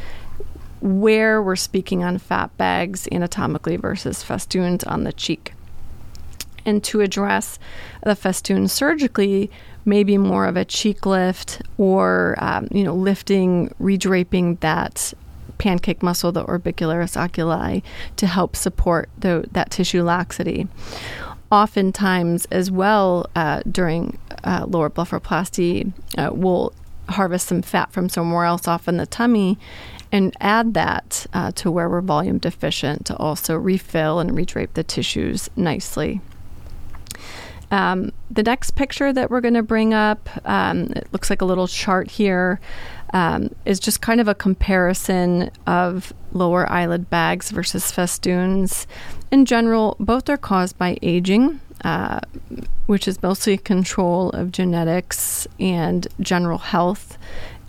where 0.80 1.42
we're 1.42 1.56
speaking 1.56 2.04
on 2.04 2.18
fat 2.18 2.56
bags 2.56 3.08
anatomically 3.10 3.76
versus 3.76 4.22
festoons 4.22 4.84
on 4.84 5.04
the 5.04 5.12
cheek 5.12 5.52
and 6.68 6.84
to 6.84 7.00
address 7.00 7.58
the 8.04 8.14
festoon 8.14 8.68
surgically 8.68 9.50
maybe 9.84 10.18
more 10.18 10.44
of 10.44 10.56
a 10.56 10.64
cheek 10.64 11.06
lift 11.06 11.62
or 11.78 12.36
um, 12.38 12.68
you 12.70 12.84
know 12.84 12.94
lifting 12.94 13.68
redraping 13.80 14.60
that 14.60 15.12
pancake 15.56 16.02
muscle 16.02 16.30
the 16.30 16.44
orbicularis 16.44 17.16
oculi 17.16 17.82
to 18.16 18.26
help 18.26 18.54
support 18.54 19.08
the, 19.18 19.44
that 19.50 19.70
tissue 19.70 20.02
laxity 20.02 20.68
oftentimes 21.50 22.44
as 22.46 22.70
well 22.70 23.28
uh, 23.34 23.62
during 23.70 24.18
uh, 24.44 24.66
lower 24.68 24.90
blepharoplasty 24.90 25.90
uh, 26.18 26.30
we'll 26.32 26.72
harvest 27.08 27.48
some 27.48 27.62
fat 27.62 27.90
from 27.90 28.08
somewhere 28.08 28.44
else 28.44 28.68
off 28.68 28.86
in 28.86 28.98
the 28.98 29.06
tummy 29.06 29.58
and 30.12 30.34
add 30.40 30.74
that 30.74 31.26
uh, 31.32 31.50
to 31.52 31.70
where 31.70 31.88
we're 31.88 32.00
volume 32.00 32.38
deficient 32.38 33.06
to 33.06 33.16
also 33.16 33.56
refill 33.56 34.20
and 34.20 34.30
redrape 34.32 34.72
the 34.74 34.84
tissues 34.84 35.50
nicely. 35.56 36.20
Um, 37.70 38.12
the 38.30 38.42
next 38.42 38.72
picture 38.72 39.12
that 39.12 39.30
we're 39.30 39.40
going 39.40 39.54
to 39.54 39.62
bring 39.62 39.92
up, 39.92 40.28
um, 40.46 40.92
it 40.96 41.08
looks 41.12 41.28
like 41.28 41.42
a 41.42 41.44
little 41.44 41.68
chart 41.68 42.10
here, 42.10 42.60
um, 43.12 43.54
is 43.64 43.78
just 43.80 44.00
kind 44.00 44.20
of 44.20 44.28
a 44.28 44.34
comparison 44.34 45.50
of 45.66 46.12
lower 46.32 46.70
eyelid 46.70 47.10
bags 47.10 47.50
versus 47.50 47.90
festoons. 47.90 48.86
In 49.30 49.44
general, 49.44 49.96
both 50.00 50.28
are 50.28 50.36
caused 50.36 50.78
by 50.78 50.98
aging, 51.02 51.60
uh, 51.84 52.20
which 52.86 53.06
is 53.06 53.22
mostly 53.22 53.58
control 53.58 54.30
of 54.30 54.52
genetics 54.52 55.46
and 55.60 56.06
general 56.20 56.58
health 56.58 57.18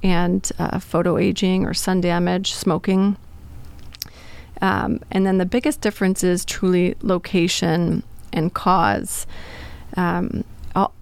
and 0.02 0.50
uh, 0.60 0.80
photo 0.80 1.18
aging 1.18 1.66
or 1.66 1.74
sun 1.74 2.02
damage, 2.02 2.54
smoking. 2.54 3.18
Um, 4.62 5.00
and 5.12 5.26
then 5.26 5.38
the 5.38 5.46
biggest 5.46 5.82
difference 5.82 6.24
is 6.24 6.44
truly 6.44 6.96
location 7.02 8.04
and 8.34 8.54
cause. 8.54 9.26
Um, 10.00 10.46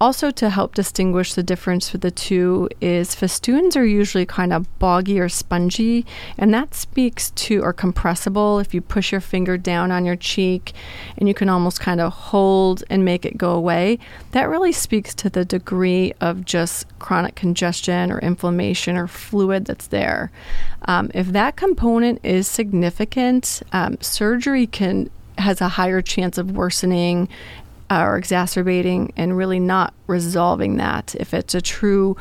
also, 0.00 0.32
to 0.32 0.50
help 0.50 0.74
distinguish 0.74 1.34
the 1.34 1.42
difference 1.42 1.88
for 1.88 1.98
the 1.98 2.10
two, 2.10 2.68
is 2.80 3.14
festoons 3.14 3.76
are 3.76 3.84
usually 3.84 4.26
kind 4.26 4.52
of 4.52 4.66
boggy 4.80 5.20
or 5.20 5.28
spongy, 5.28 6.04
and 6.36 6.52
that 6.52 6.74
speaks 6.74 7.30
to, 7.30 7.62
or 7.62 7.72
compressible. 7.72 8.58
If 8.58 8.74
you 8.74 8.80
push 8.80 9.12
your 9.12 9.20
finger 9.20 9.56
down 9.56 9.92
on 9.92 10.04
your 10.04 10.16
cheek 10.16 10.72
and 11.16 11.28
you 11.28 11.34
can 11.34 11.48
almost 11.48 11.78
kind 11.78 12.00
of 12.00 12.12
hold 12.12 12.82
and 12.90 13.04
make 13.04 13.24
it 13.24 13.38
go 13.38 13.52
away, 13.52 14.00
that 14.32 14.48
really 14.48 14.72
speaks 14.72 15.14
to 15.16 15.30
the 15.30 15.44
degree 15.44 16.12
of 16.20 16.44
just 16.44 16.86
chronic 16.98 17.36
congestion 17.36 18.10
or 18.10 18.18
inflammation 18.18 18.96
or 18.96 19.06
fluid 19.06 19.66
that's 19.66 19.88
there. 19.88 20.32
Um, 20.86 21.10
if 21.14 21.28
that 21.28 21.54
component 21.54 22.24
is 22.24 22.48
significant, 22.48 23.62
um, 23.72 23.98
surgery 24.00 24.66
can 24.66 25.10
has 25.36 25.60
a 25.60 25.68
higher 25.68 26.02
chance 26.02 26.36
of 26.36 26.50
worsening 26.56 27.28
uh, 27.90 28.02
or 28.02 28.16
exacerbating 28.16 29.12
and 29.16 29.36
really 29.36 29.60
not 29.60 29.94
resolving 30.06 30.76
that 30.76 31.14
if 31.18 31.32
it's 31.32 31.54
a 31.54 31.60
true 31.60 32.16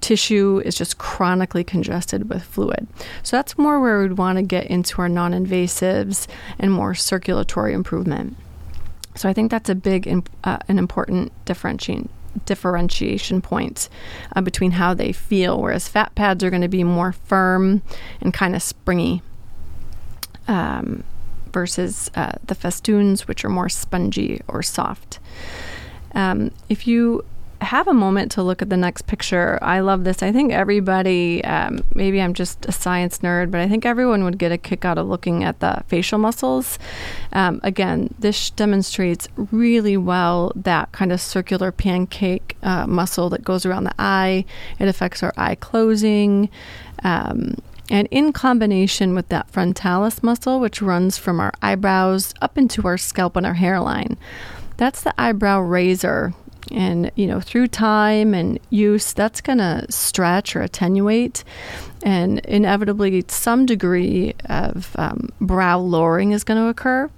tissue 0.00 0.62
is 0.64 0.74
just 0.74 0.98
chronically 0.98 1.62
congested 1.62 2.28
with 2.28 2.42
fluid. 2.42 2.86
So 3.22 3.36
that's 3.36 3.58
more 3.58 3.80
where 3.80 4.00
we'd 4.00 4.18
want 4.18 4.36
to 4.36 4.42
get 4.42 4.66
into 4.66 5.00
our 5.02 5.08
non 5.08 5.32
invasives 5.32 6.26
and 6.58 6.72
more 6.72 6.94
circulatory 6.94 7.74
improvement. 7.74 8.36
So 9.14 9.28
I 9.28 9.32
think 9.32 9.50
that's 9.50 9.68
a 9.68 9.74
big, 9.74 10.26
uh, 10.44 10.58
an 10.68 10.78
important 10.78 11.32
differentiation 11.44 12.08
differentiation 12.46 13.42
point 13.42 13.88
uh, 14.36 14.40
between 14.40 14.70
how 14.70 14.94
they 14.94 15.10
feel, 15.10 15.60
whereas 15.60 15.88
fat 15.88 16.14
pads 16.14 16.44
are 16.44 16.50
going 16.50 16.62
to 16.62 16.68
be 16.68 16.84
more 16.84 17.10
firm 17.10 17.82
and 18.20 18.32
kind 18.32 18.54
of 18.54 18.62
springy. 18.62 19.20
Um, 20.46 21.02
versus 21.52 22.10
uh, 22.14 22.32
the 22.46 22.54
festoons, 22.54 23.28
which 23.28 23.44
are 23.44 23.48
more 23.48 23.68
spongy 23.68 24.40
or 24.48 24.62
soft. 24.62 25.18
Um, 26.14 26.50
if 26.68 26.86
you 26.86 27.24
have 27.60 27.86
a 27.86 27.92
moment 27.92 28.32
to 28.32 28.42
look 28.42 28.62
at 28.62 28.70
the 28.70 28.76
next 28.76 29.06
picture, 29.06 29.58
I 29.60 29.80
love 29.80 30.04
this. 30.04 30.22
I 30.22 30.32
think 30.32 30.52
everybody, 30.52 31.44
um, 31.44 31.84
maybe 31.94 32.20
I'm 32.20 32.32
just 32.32 32.64
a 32.66 32.72
science 32.72 33.18
nerd, 33.18 33.50
but 33.50 33.60
I 33.60 33.68
think 33.68 33.84
everyone 33.84 34.24
would 34.24 34.38
get 34.38 34.50
a 34.50 34.58
kick 34.58 34.84
out 34.84 34.96
of 34.96 35.06
looking 35.06 35.44
at 35.44 35.60
the 35.60 35.82
facial 35.86 36.18
muscles. 36.18 36.78
Um, 37.32 37.60
again, 37.62 38.14
this 38.18 38.50
demonstrates 38.50 39.28
really 39.36 39.96
well 39.96 40.52
that 40.56 40.92
kind 40.92 41.12
of 41.12 41.20
circular 41.20 41.70
pancake 41.70 42.56
uh, 42.62 42.86
muscle 42.86 43.28
that 43.30 43.44
goes 43.44 43.66
around 43.66 43.84
the 43.84 43.94
eye. 43.98 44.44
It 44.78 44.88
affects 44.88 45.22
our 45.22 45.34
eye 45.36 45.56
closing. 45.56 46.48
Um, 47.04 47.56
and 47.90 48.06
in 48.12 48.32
combination 48.32 49.14
with 49.14 49.28
that 49.28 49.50
frontalis 49.50 50.22
muscle, 50.22 50.60
which 50.60 50.80
runs 50.80 51.18
from 51.18 51.40
our 51.40 51.52
eyebrows 51.60 52.32
up 52.40 52.56
into 52.56 52.86
our 52.86 52.96
scalp 52.96 53.36
and 53.36 53.44
our 53.44 53.54
hairline, 53.54 54.16
that's 54.76 55.02
the 55.02 55.12
eyebrow 55.20 55.60
raiser. 55.60 56.32
And, 56.70 57.10
you 57.16 57.26
know, 57.26 57.40
through 57.40 57.66
time 57.68 58.32
and 58.32 58.60
use, 58.70 59.12
that's 59.12 59.40
going 59.40 59.58
to 59.58 59.86
stretch 59.90 60.54
or 60.54 60.62
attenuate. 60.62 61.42
And 62.02 62.38
inevitably, 62.40 63.24
some 63.26 63.66
degree 63.66 64.34
of 64.44 64.94
um, 64.96 65.30
brow 65.40 65.78
lowering 65.80 66.30
is 66.30 66.44
going 66.44 66.62
to 66.62 66.68
occur. 66.68 67.10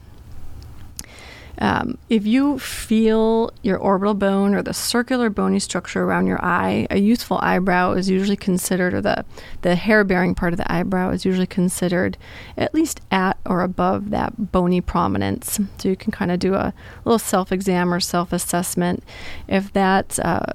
Um, 1.62 1.96
if 2.10 2.26
you 2.26 2.58
feel 2.58 3.52
your 3.62 3.78
orbital 3.78 4.14
bone 4.14 4.52
or 4.52 4.62
the 4.62 4.74
circular 4.74 5.30
bony 5.30 5.60
structure 5.60 6.02
around 6.02 6.26
your 6.26 6.44
eye, 6.44 6.88
a 6.90 6.98
youthful 6.98 7.38
eyebrow 7.40 7.92
is 7.92 8.10
usually 8.10 8.36
considered, 8.36 8.92
or 8.92 9.00
the, 9.00 9.24
the 9.60 9.76
hair 9.76 10.02
bearing 10.02 10.34
part 10.34 10.52
of 10.52 10.56
the 10.56 10.70
eyebrow 10.70 11.10
is 11.10 11.24
usually 11.24 11.46
considered 11.46 12.18
at 12.56 12.74
least 12.74 13.00
at 13.12 13.38
or 13.46 13.60
above 13.60 14.10
that 14.10 14.50
bony 14.50 14.80
prominence. 14.80 15.60
So 15.78 15.88
you 15.88 15.94
can 15.94 16.10
kind 16.10 16.32
of 16.32 16.40
do 16.40 16.54
a 16.54 16.74
little 17.04 17.20
self 17.20 17.52
exam 17.52 17.94
or 17.94 18.00
self 18.00 18.32
assessment. 18.32 19.04
If 19.46 19.72
that 19.72 20.18
uh, 20.18 20.46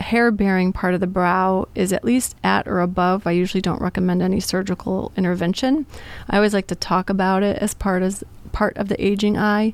hair 0.00 0.30
bearing 0.30 0.72
part 0.72 0.94
of 0.94 1.00
the 1.00 1.06
brow 1.06 1.68
is 1.74 1.92
at 1.92 2.04
least 2.04 2.34
at 2.42 2.66
or 2.66 2.80
above, 2.80 3.28
I 3.28 3.30
usually 3.30 3.60
don't 3.60 3.80
recommend 3.80 4.22
any 4.22 4.40
surgical 4.40 5.12
intervention. 5.16 5.86
I 6.28 6.36
always 6.36 6.54
like 6.54 6.66
to 6.68 6.74
talk 6.74 7.10
about 7.10 7.42
it 7.42 7.58
as 7.58 7.74
part 7.74 8.02
as 8.02 8.24
part 8.58 8.76
of 8.76 8.88
the 8.88 9.04
aging 9.04 9.38
eye, 9.38 9.72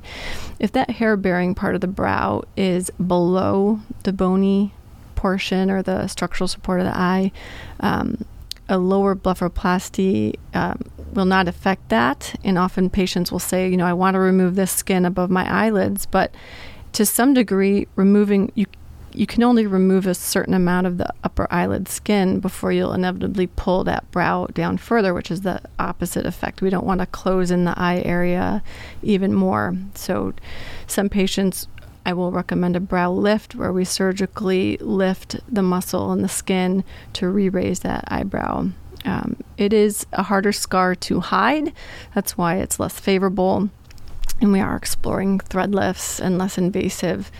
if 0.59 0.71
that 0.71 0.91
hair 0.91 1.17
bearing 1.17 1.55
part 1.55 1.73
of 1.73 1.81
the 1.81 1.87
brow 1.87 2.43
is 2.55 2.91
below 2.91 3.79
the 4.03 4.13
bony 4.13 4.71
portion 5.15 5.71
or 5.71 5.81
the 5.81 6.05
structural 6.05 6.47
support 6.47 6.79
of 6.79 6.85
the 6.85 6.95
eye, 6.95 7.31
um, 7.79 8.23
a 8.69 8.77
lower 8.77 9.15
blepharoplasty 9.15 10.35
um, 10.53 10.79
will 11.15 11.25
not 11.25 11.47
affect 11.47 11.89
that. 11.89 12.39
And 12.43 12.59
often 12.59 12.91
patients 12.91 13.31
will 13.31 13.39
say, 13.39 13.67
you 13.67 13.75
know, 13.75 13.87
I 13.87 13.93
want 13.93 14.13
to 14.13 14.19
remove 14.19 14.53
this 14.53 14.71
skin 14.71 15.03
above 15.03 15.31
my 15.31 15.51
eyelids, 15.51 16.05
but 16.05 16.31
to 16.93 17.07
some 17.07 17.33
degree, 17.33 17.87
removing 17.95 18.51
you 18.53 18.67
you 19.17 19.27
can 19.27 19.43
only 19.43 19.65
remove 19.65 20.07
a 20.07 20.13
certain 20.13 20.53
amount 20.53 20.87
of 20.87 20.97
the 20.97 21.11
upper 21.23 21.47
eyelid 21.51 21.87
skin 21.87 22.39
before 22.39 22.71
you'll 22.71 22.93
inevitably 22.93 23.47
pull 23.47 23.83
that 23.83 24.09
brow 24.11 24.47
down 24.47 24.77
further, 24.77 25.13
which 25.13 25.31
is 25.31 25.41
the 25.41 25.61
opposite 25.79 26.25
effect. 26.25 26.61
We 26.61 26.69
don't 26.69 26.85
want 26.85 27.01
to 27.01 27.05
close 27.05 27.51
in 27.51 27.65
the 27.65 27.77
eye 27.77 28.01
area 28.05 28.63
even 29.01 29.33
more. 29.33 29.75
So, 29.93 30.33
some 30.87 31.09
patients 31.09 31.67
I 32.05 32.13
will 32.13 32.31
recommend 32.31 32.75
a 32.75 32.79
brow 32.79 33.11
lift 33.11 33.55
where 33.55 33.73
we 33.73 33.83
surgically 33.83 34.77
lift 34.77 35.39
the 35.51 35.63
muscle 35.63 36.11
and 36.11 36.23
the 36.23 36.29
skin 36.29 36.83
to 37.13 37.27
re 37.29 37.49
raise 37.49 37.79
that 37.79 38.03
eyebrow. 38.07 38.69
Um, 39.05 39.37
it 39.57 39.73
is 39.73 40.05
a 40.13 40.23
harder 40.23 40.51
scar 40.51 40.95
to 40.95 41.19
hide, 41.19 41.73
that's 42.13 42.37
why 42.37 42.55
it's 42.57 42.79
less 42.79 42.99
favorable. 42.99 43.69
And 44.41 44.51
we 44.51 44.59
are 44.59 44.75
exploring 44.75 45.39
thread 45.39 45.73
lifts 45.73 46.19
and 46.19 46.37
less 46.37 46.57
invasive 46.57 47.31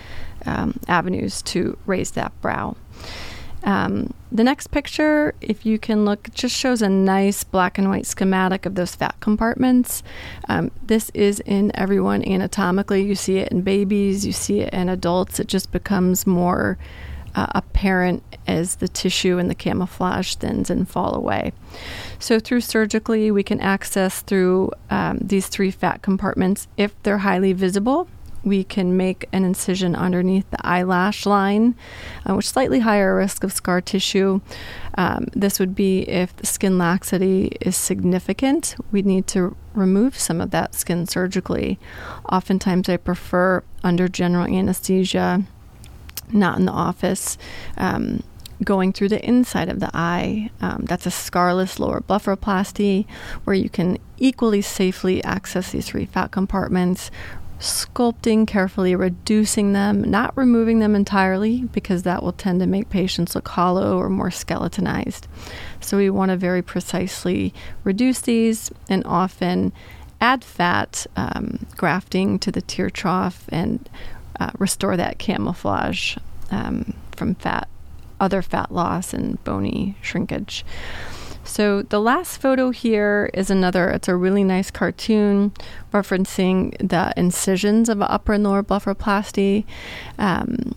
um, 0.46 0.80
avenues 0.88 1.42
to 1.44 1.78
raise 1.86 2.12
that 2.12 2.32
brow. 2.42 2.76
Um, 3.64 4.14
the 4.32 4.44
next 4.44 4.68
picture, 4.68 5.34
if 5.42 5.66
you 5.66 5.80
can 5.80 6.06
look, 6.06 6.32
just 6.34 6.56
shows 6.56 6.84
a 6.84 6.90
nice 6.90 7.44
black 7.44 7.80
and 7.80 7.90
white 7.90 8.06
schematic 8.06 8.66
of 8.66 8.76
those 8.76 8.94
fat 8.94 9.16
compartments. 9.22 10.04
Um, 10.48 10.70
this 10.84 11.10
is 11.16 11.40
in 11.42 11.72
everyone 11.76 12.24
anatomically. 12.24 13.04
You 13.04 13.16
see 13.16 13.40
it 13.40 13.52
in 13.52 13.62
babies, 13.62 14.26
you 14.26 14.34
see 14.34 14.62
it 14.62 14.72
in 14.72 14.88
adults. 14.88 15.40
It 15.40 15.48
just 15.48 15.72
becomes 15.72 16.28
more 16.28 16.78
uh, 17.36 17.48
apparent 17.52 18.24
as 18.48 18.78
the 18.78 18.88
tissue 18.88 19.38
and 19.38 19.50
the 19.50 19.56
camouflage 19.56 20.36
thins 20.36 20.70
and 20.70 20.90
fall 20.90 21.16
away. 21.16 21.54
So, 22.20 22.40
through 22.40 22.62
surgically, 22.62 23.32
we 23.32 23.44
can 23.44 23.60
access 23.60 24.22
through 24.22 24.72
um, 24.90 25.20
these 25.22 25.48
three 25.48 25.72
fat 25.72 26.02
compartments 26.02 26.68
if 26.78 27.02
they're 27.04 27.20
highly 27.20 27.54
visible 27.54 28.08
we 28.46 28.64
can 28.64 28.96
make 28.96 29.28
an 29.34 29.44
incision 29.44 29.96
underneath 29.96 30.50
the 30.52 30.66
eyelash 30.66 31.26
line, 31.26 31.76
uh, 32.30 32.36
which 32.36 32.48
slightly 32.48 32.80
higher 32.80 33.16
risk 33.16 33.44
of 33.44 33.52
scar 33.52 33.82
tissue. 33.82 34.40
Um, 34.98 35.26
this 35.34 35.60
would 35.60 35.76
be 35.76 36.08
if 36.08 36.36
the 36.38 36.46
skin 36.46 36.78
laxity 36.78 37.58
is 37.60 37.76
significant. 37.76 38.76
We 38.92 39.02
need 39.02 39.26
to 39.28 39.58
remove 39.74 40.18
some 40.18 40.40
of 40.40 40.52
that 40.52 40.76
skin 40.76 41.08
surgically. 41.08 41.80
Oftentimes, 42.32 42.88
I 42.88 42.98
prefer 42.98 43.64
under 43.84 44.08
general 44.08 44.46
anesthesia, 44.46 45.44
not 46.32 46.58
in 46.58 46.66
the 46.66 46.72
office. 46.72 47.38
Um, 47.78 48.24
going 48.64 48.94
through 48.94 49.10
the 49.10 49.24
inside 49.26 49.70
of 49.70 49.80
the 49.80 49.92
eye. 49.94 50.50
Um, 50.62 50.86
that's 50.86 51.06
a 51.06 51.10
scarless 51.10 51.80
lower 51.80 52.02
blepharoplasty, 52.02 53.06
where 53.44 53.56
you 53.56 53.70
can 53.70 53.98
equally 54.18 54.62
safely 54.62 55.24
access 55.24 55.72
these 55.72 55.88
three 55.88 56.06
fat 56.06 56.32
compartments, 56.32 57.12
sculpting 57.60 58.48
carefully, 58.48 58.96
reducing 58.96 59.74
them, 59.74 60.02
not 60.04 60.36
removing 60.38 60.80
them 60.80 60.96
entirely 60.96 61.64
because 61.74 62.04
that 62.04 62.22
will 62.22 62.34
tend 62.34 62.60
to 62.60 62.68
make 62.68 62.90
patients 62.90 63.36
look 63.36 63.48
hollow 63.48 63.98
or 63.98 64.10
more 64.10 64.32
skeletonized. 64.32 65.28
So 65.80 65.98
we 65.98 66.10
want 66.10 66.32
to 66.32 66.38
very 66.38 66.62
precisely 66.62 67.54
reduce 67.84 68.22
these 68.22 68.72
and 68.90 69.04
often 69.06 69.74
add 70.22 70.44
fat 70.44 71.06
um, 71.16 71.66
grafting 71.76 72.40
to 72.40 72.52
the 72.52 72.62
tear 72.62 72.90
trough 72.90 73.46
and 73.50 73.90
uh, 74.40 74.52
restore 74.58 74.98
that 74.98 75.20
camouflage 75.20 76.18
um, 76.52 76.94
from 77.16 77.36
fat, 77.36 77.68
other 78.20 78.42
fat 78.42 78.72
loss 78.72 79.14
and 79.14 79.44
bony 79.44 79.96
shrinkage. 80.02 80.66
So 81.44 81.84
the 81.84 82.02
last 82.02 82.42
photo 82.42 82.72
here 82.72 83.30
is 83.34 83.52
another, 83.52 83.90
it's 83.90 84.08
a 84.08 84.16
really 84.16 84.44
nice 84.44 84.72
cartoon 84.72 85.54
referencing 85.94 86.76
the 86.80 87.14
incisions 87.16 87.88
of 87.88 88.02
upper 88.02 88.34
and 88.34 88.44
lower 88.44 88.64
blepharoplasty. 88.64 89.64
Um, 90.18 90.76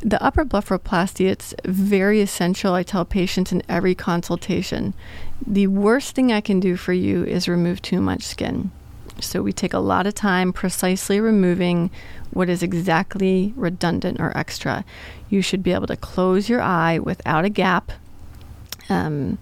the 0.00 0.22
upper 0.22 0.44
blepharoplasty, 0.44 1.28
it's 1.28 1.54
very 1.64 2.22
essential. 2.22 2.72
I 2.72 2.82
tell 2.82 3.04
patients 3.04 3.52
in 3.52 3.62
every 3.68 3.94
consultation 3.94 4.94
the 5.46 5.66
worst 5.66 6.14
thing 6.14 6.32
I 6.32 6.40
can 6.40 6.60
do 6.60 6.76
for 6.76 6.92
you 6.92 7.24
is 7.24 7.46
remove 7.46 7.82
too 7.82 8.00
much 8.00 8.22
skin. 8.22 8.70
So 9.20 9.42
we 9.42 9.52
take 9.52 9.72
a 9.72 9.78
lot 9.78 10.06
of 10.06 10.14
time 10.14 10.52
precisely 10.52 11.20
removing 11.20 11.90
what 12.30 12.48
is 12.48 12.62
exactly 12.62 13.52
redundant 13.56 14.20
or 14.20 14.36
extra. 14.36 14.84
You 15.30 15.42
should 15.42 15.62
be 15.62 15.72
able 15.72 15.86
to 15.86 15.96
close 15.96 16.48
your 16.48 16.60
eye 16.60 16.98
without 16.98 17.44
a 17.44 17.48
gap. 17.48 17.92
Um, 18.88 19.38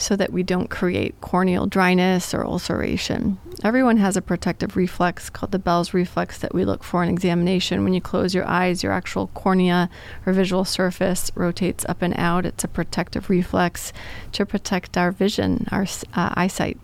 so 0.00 0.16
that 0.16 0.32
we 0.32 0.42
don't 0.42 0.70
create 0.70 1.20
corneal 1.20 1.66
dryness 1.66 2.32
or 2.32 2.44
ulceration. 2.44 3.38
Everyone 3.62 3.98
has 3.98 4.16
a 4.16 4.22
protective 4.22 4.74
reflex 4.74 5.28
called 5.28 5.52
the 5.52 5.58
Bell's 5.58 5.92
reflex 5.92 6.38
that 6.38 6.54
we 6.54 6.64
look 6.64 6.82
for 6.82 7.02
in 7.02 7.10
examination. 7.10 7.84
When 7.84 7.92
you 7.92 8.00
close 8.00 8.34
your 8.34 8.46
eyes, 8.46 8.82
your 8.82 8.92
actual 8.92 9.26
cornea 9.28 9.90
or 10.24 10.32
visual 10.32 10.64
surface 10.64 11.30
rotates 11.34 11.84
up 11.86 12.00
and 12.00 12.14
out. 12.16 12.46
It's 12.46 12.64
a 12.64 12.68
protective 12.68 13.28
reflex 13.28 13.92
to 14.32 14.46
protect 14.46 14.96
our 14.96 15.12
vision, 15.12 15.66
our 15.70 15.82
uh, 16.14 16.30
eyesight. 16.34 16.78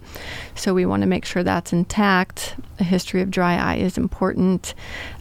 So 0.55 0.75
we 0.75 0.85
want 0.85 1.01
to 1.01 1.09
make 1.09 1.25
sure 1.25 1.43
that's 1.43 1.73
intact. 1.73 2.57
A 2.79 2.85
history 2.85 3.23
of 3.23 3.31
dry 3.31 3.57
eye 3.57 3.77
is 3.77 3.97
important. 3.97 4.75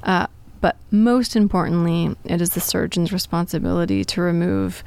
Uh, 0.03 0.27
but 0.60 0.77
most 0.89 1.36
importantly, 1.36 2.15
it 2.25 2.41
is 2.41 2.49
the 2.49 2.60
surgeon's 2.60 3.13
responsibility 3.13 4.03
to 4.03 4.19
remove 4.19 4.84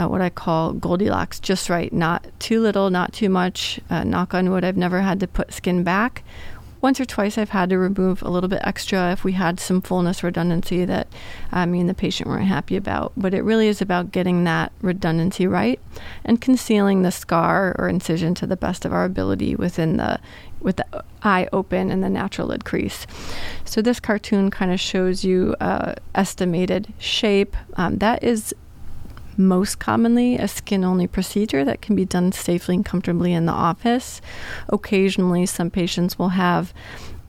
uh, 0.00 0.08
what 0.08 0.22
I 0.22 0.30
call 0.30 0.72
Goldilocks, 0.72 1.38
just 1.40 1.68
right, 1.68 1.92
not 1.92 2.26
too 2.38 2.60
little, 2.60 2.88
not 2.88 3.12
too 3.12 3.28
much. 3.28 3.78
Uh, 3.90 4.02
knock 4.04 4.32
on 4.32 4.50
wood, 4.50 4.64
I've 4.64 4.76
never 4.76 5.02
had 5.02 5.20
to 5.20 5.26
put 5.26 5.52
skin 5.52 5.82
back. 5.82 6.24
Once 6.80 6.98
or 6.98 7.04
twice, 7.04 7.36
I've 7.36 7.50
had 7.50 7.68
to 7.68 7.76
remove 7.76 8.22
a 8.22 8.30
little 8.30 8.48
bit 8.48 8.62
extra 8.64 9.12
if 9.12 9.22
we 9.22 9.32
had 9.32 9.60
some 9.60 9.82
fullness 9.82 10.22
redundancy 10.22 10.86
that 10.86 11.08
I 11.52 11.66
mean 11.66 11.86
the 11.86 11.92
patient 11.92 12.30
weren't 12.30 12.46
happy 12.46 12.76
about. 12.76 13.12
But 13.18 13.34
it 13.34 13.42
really 13.42 13.68
is 13.68 13.82
about 13.82 14.12
getting 14.12 14.44
that 14.44 14.72
redundancy 14.80 15.46
right 15.46 15.78
and 16.24 16.40
concealing 16.40 17.02
the 17.02 17.10
scar 17.10 17.76
or 17.78 17.86
incision 17.86 18.34
to 18.36 18.46
the 18.46 18.56
best 18.56 18.86
of 18.86 18.94
our 18.94 19.04
ability 19.04 19.54
within 19.54 19.98
the 19.98 20.18
with 20.60 20.76
the 20.76 21.04
eye 21.22 21.48
open 21.52 21.90
and 21.90 22.02
the 22.02 22.08
natural 22.08 22.48
lid 22.48 22.64
crease. 22.64 23.06
So 23.66 23.82
this 23.82 24.00
cartoon 24.00 24.50
kind 24.50 24.72
of 24.72 24.80
shows 24.80 25.22
you 25.22 25.56
uh, 25.60 25.96
estimated 26.14 26.94
shape. 26.98 27.56
Um, 27.76 27.98
that 27.98 28.24
is 28.24 28.54
most 29.40 29.78
commonly 29.78 30.36
a 30.36 30.46
skin 30.46 30.84
only 30.84 31.06
procedure 31.06 31.64
that 31.64 31.82
can 31.82 31.96
be 31.96 32.04
done 32.04 32.32
safely 32.32 32.76
and 32.76 32.84
comfortably 32.84 33.32
in 33.32 33.46
the 33.46 33.52
office. 33.52 34.20
Occasionally, 34.68 35.46
some 35.46 35.70
patients 35.70 36.18
will 36.18 36.30
have 36.30 36.72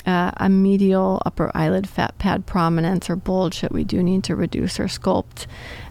uh, 0.06 0.32
a 0.38 0.50
medial 0.50 1.22
upper 1.26 1.52
eyelid 1.54 1.88
fat 1.88 2.18
pad 2.18 2.46
prominence 2.46 3.10
or 3.10 3.16
bulge 3.16 3.62
that 3.62 3.72
we 3.72 3.84
do 3.84 4.02
need 4.02 4.24
to 4.24 4.36
reduce 4.36 4.80
or 4.80 4.86
sculpt, 4.86 5.46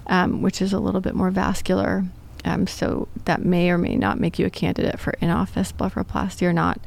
um, 0.06 0.42
which 0.42 0.60
is 0.60 0.72
a 0.72 0.80
little 0.80 1.00
bit 1.00 1.14
more 1.14 1.30
vascular. 1.30 2.04
Um, 2.44 2.66
so 2.66 3.06
that 3.26 3.44
may 3.44 3.70
or 3.70 3.76
may 3.76 3.96
not 3.96 4.18
make 4.18 4.38
you 4.38 4.46
a 4.46 4.50
candidate 4.50 4.98
for 4.98 5.12
in-office 5.20 5.72
blepharoplasty 5.72 6.42
or 6.46 6.54
not. 6.54 6.80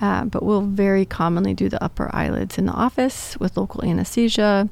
Uh, 0.00 0.24
but 0.24 0.42
we'll 0.42 0.62
very 0.62 1.04
commonly 1.04 1.54
do 1.54 1.68
the 1.68 1.82
upper 1.82 2.14
eyelids 2.14 2.58
in 2.58 2.66
the 2.66 2.72
office 2.72 3.36
with 3.38 3.56
local 3.56 3.84
anesthesia, 3.84 4.68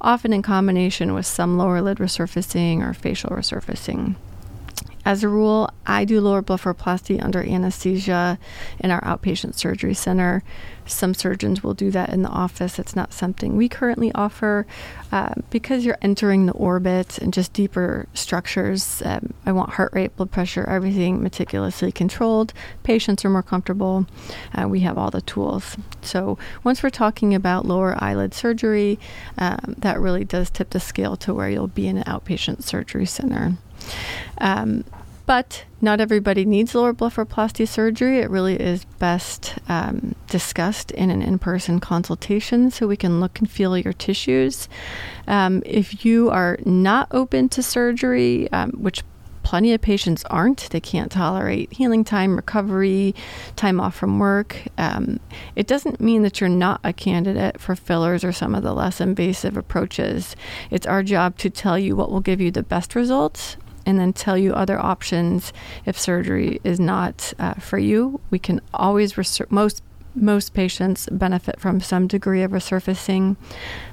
often 0.00 0.32
in 0.32 0.42
combination 0.42 1.14
with 1.14 1.26
some 1.26 1.56
lower 1.56 1.80
lid 1.80 1.98
resurfacing 1.98 2.82
or 2.82 2.92
facial 2.92 3.30
resurfacing. 3.30 4.16
As 5.06 5.22
a 5.22 5.28
rule, 5.28 5.70
I 5.86 6.04
do 6.04 6.20
lower 6.20 6.42
blepharoplasty 6.42 7.22
under 7.22 7.40
anesthesia 7.40 8.40
in 8.80 8.90
our 8.90 9.00
outpatient 9.02 9.54
surgery 9.54 9.94
center. 9.94 10.42
Some 10.84 11.14
surgeons 11.14 11.62
will 11.62 11.74
do 11.74 11.92
that 11.92 12.08
in 12.08 12.22
the 12.22 12.28
office. 12.28 12.80
It's 12.80 12.96
not 12.96 13.12
something 13.12 13.56
we 13.56 13.68
currently 13.68 14.10
offer 14.16 14.66
uh, 15.12 15.34
because 15.48 15.84
you're 15.84 15.96
entering 16.02 16.46
the 16.46 16.54
orbit 16.54 17.18
and 17.18 17.32
just 17.32 17.52
deeper 17.52 18.08
structures. 18.14 19.00
Um, 19.04 19.32
I 19.46 19.52
want 19.52 19.74
heart 19.74 19.92
rate, 19.92 20.16
blood 20.16 20.32
pressure, 20.32 20.64
everything 20.64 21.22
meticulously 21.22 21.92
controlled. 21.92 22.52
Patients 22.82 23.24
are 23.24 23.30
more 23.30 23.44
comfortable. 23.44 24.06
Uh, 24.52 24.66
we 24.66 24.80
have 24.80 24.98
all 24.98 25.12
the 25.12 25.20
tools. 25.20 25.76
So 26.02 26.36
once 26.64 26.82
we're 26.82 26.90
talking 26.90 27.32
about 27.32 27.64
lower 27.64 27.94
eyelid 28.02 28.34
surgery, 28.34 28.98
um, 29.38 29.76
that 29.78 30.00
really 30.00 30.24
does 30.24 30.50
tip 30.50 30.70
the 30.70 30.80
scale 30.80 31.16
to 31.18 31.32
where 31.32 31.48
you'll 31.48 31.68
be 31.68 31.86
in 31.86 31.98
an 31.98 32.04
outpatient 32.04 32.64
surgery 32.64 33.06
center. 33.06 33.56
Um, 34.38 34.84
but 35.26 35.64
not 35.80 36.00
everybody 36.00 36.44
needs 36.44 36.74
lower 36.74 36.94
blepharoplasty 36.94 37.66
surgery. 37.66 38.20
It 38.20 38.30
really 38.30 38.58
is 38.58 38.84
best 38.84 39.58
um, 39.68 40.14
discussed 40.28 40.92
in 40.92 41.10
an 41.10 41.20
in 41.20 41.38
person 41.38 41.80
consultation 41.80 42.70
so 42.70 42.86
we 42.86 42.96
can 42.96 43.20
look 43.20 43.40
and 43.40 43.50
feel 43.50 43.76
your 43.76 43.92
tissues. 43.92 44.68
Um, 45.26 45.62
if 45.66 46.04
you 46.04 46.30
are 46.30 46.58
not 46.64 47.08
open 47.10 47.48
to 47.50 47.62
surgery, 47.62 48.50
um, 48.52 48.70
which 48.70 49.02
plenty 49.42 49.72
of 49.72 49.80
patients 49.80 50.24
aren't. 50.24 50.68
They 50.70 50.80
can't 50.80 51.10
tolerate 51.10 51.72
healing 51.72 52.02
time, 52.02 52.34
recovery, 52.34 53.14
time 53.54 53.80
off 53.80 53.94
from 53.94 54.18
work. 54.18 54.56
Um, 54.76 55.20
it 55.54 55.68
doesn't 55.68 56.00
mean 56.00 56.22
that 56.22 56.40
you're 56.40 56.50
not 56.50 56.80
a 56.82 56.92
candidate 56.92 57.60
for 57.60 57.76
fillers 57.76 58.24
or 58.24 58.32
some 58.32 58.56
of 58.56 58.64
the 58.64 58.74
less 58.74 59.00
invasive 59.00 59.56
approaches. 59.56 60.34
It's 60.68 60.84
our 60.84 61.04
job 61.04 61.38
to 61.38 61.50
tell 61.50 61.78
you 61.78 61.94
what 61.94 62.10
will 62.10 62.20
give 62.20 62.40
you 62.40 62.50
the 62.50 62.64
best 62.64 62.96
results 62.96 63.56
and 63.86 63.98
then 63.98 64.12
tell 64.12 64.36
you 64.36 64.52
other 64.52 64.78
options 64.78 65.52
if 65.86 65.98
surgery 65.98 66.60
is 66.64 66.78
not 66.78 67.32
uh, 67.38 67.54
for 67.54 67.78
you. 67.78 68.20
We 68.30 68.38
can 68.38 68.60
always, 68.74 69.16
most 69.50 69.82
most 70.16 70.54
patients 70.54 71.08
benefit 71.12 71.60
from 71.60 71.80
some 71.80 72.06
degree 72.06 72.42
of 72.42 72.50
resurfacing. 72.50 73.36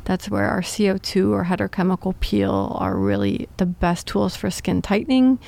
That's 0.05 0.29
where 0.29 0.47
our 0.47 0.61
CO2 0.61 1.31
or 1.31 1.45
Hetter 1.45 1.69
chemical 1.69 2.13
peel 2.19 2.75
are 2.79 2.95
really 2.95 3.47
the 3.57 3.65
best 3.65 4.07
tools 4.07 4.35
for 4.35 4.49
skin 4.49 4.81
tightening. 4.81 5.39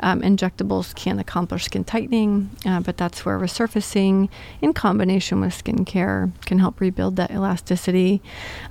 Um, 0.00 0.20
injectables 0.20 0.94
can 0.94 1.18
accomplish 1.18 1.64
skin 1.64 1.84
tightening, 1.84 2.50
uh, 2.66 2.80
but 2.80 2.96
that's 2.96 3.24
where 3.24 3.38
resurfacing 3.38 4.28
in 4.60 4.72
combination 4.74 5.40
with 5.40 5.52
skincare 5.52 6.30
can 6.44 6.58
help 6.58 6.80
rebuild 6.80 7.16
that 7.16 7.30
elasticity. 7.30 8.22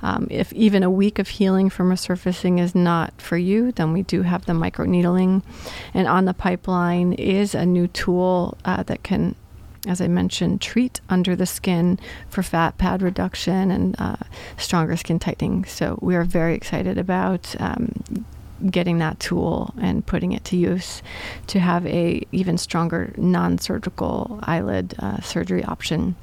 Um, 0.02 0.28
if 0.30 0.52
even 0.52 0.82
a 0.82 0.90
week 0.90 1.18
of 1.18 1.28
healing 1.28 1.70
from 1.70 1.90
resurfacing 1.90 2.60
is 2.60 2.74
not 2.74 3.20
for 3.20 3.36
you, 3.36 3.72
then 3.72 3.92
we 3.92 4.02
do 4.02 4.22
have 4.22 4.46
the 4.46 4.52
microneedling. 4.52 5.42
And 5.92 6.06
on 6.06 6.24
the 6.24 6.34
pipeline 6.34 7.12
is 7.14 7.54
a 7.54 7.66
new 7.66 7.88
tool 7.88 8.56
uh, 8.64 8.84
that 8.84 9.02
can 9.02 9.34
as 9.86 10.00
I 10.00 10.08
mentioned, 10.08 10.60
treat 10.60 11.00
under 11.08 11.36
the 11.36 11.46
skin 11.46 11.98
for 12.28 12.42
fat 12.42 12.78
pad 12.78 13.02
reduction 13.02 13.70
and 13.70 13.96
uh, 13.98 14.16
stronger 14.56 14.96
skin 14.96 15.18
tightening. 15.18 15.64
So 15.64 15.98
we 16.02 16.16
are 16.16 16.24
very 16.24 16.54
excited 16.54 16.98
about 16.98 17.54
um, 17.60 17.92
getting 18.70 18.98
that 18.98 19.20
tool 19.20 19.72
and 19.80 20.04
putting 20.04 20.32
it 20.32 20.44
to 20.44 20.56
use 20.56 21.02
to 21.46 21.60
have 21.60 21.86
a 21.86 22.26
even 22.32 22.58
stronger 22.58 23.12
non-surgical 23.16 24.40
eyelid 24.42 24.94
uh, 24.98 25.20
surgery 25.20 25.64
option. 25.64 26.16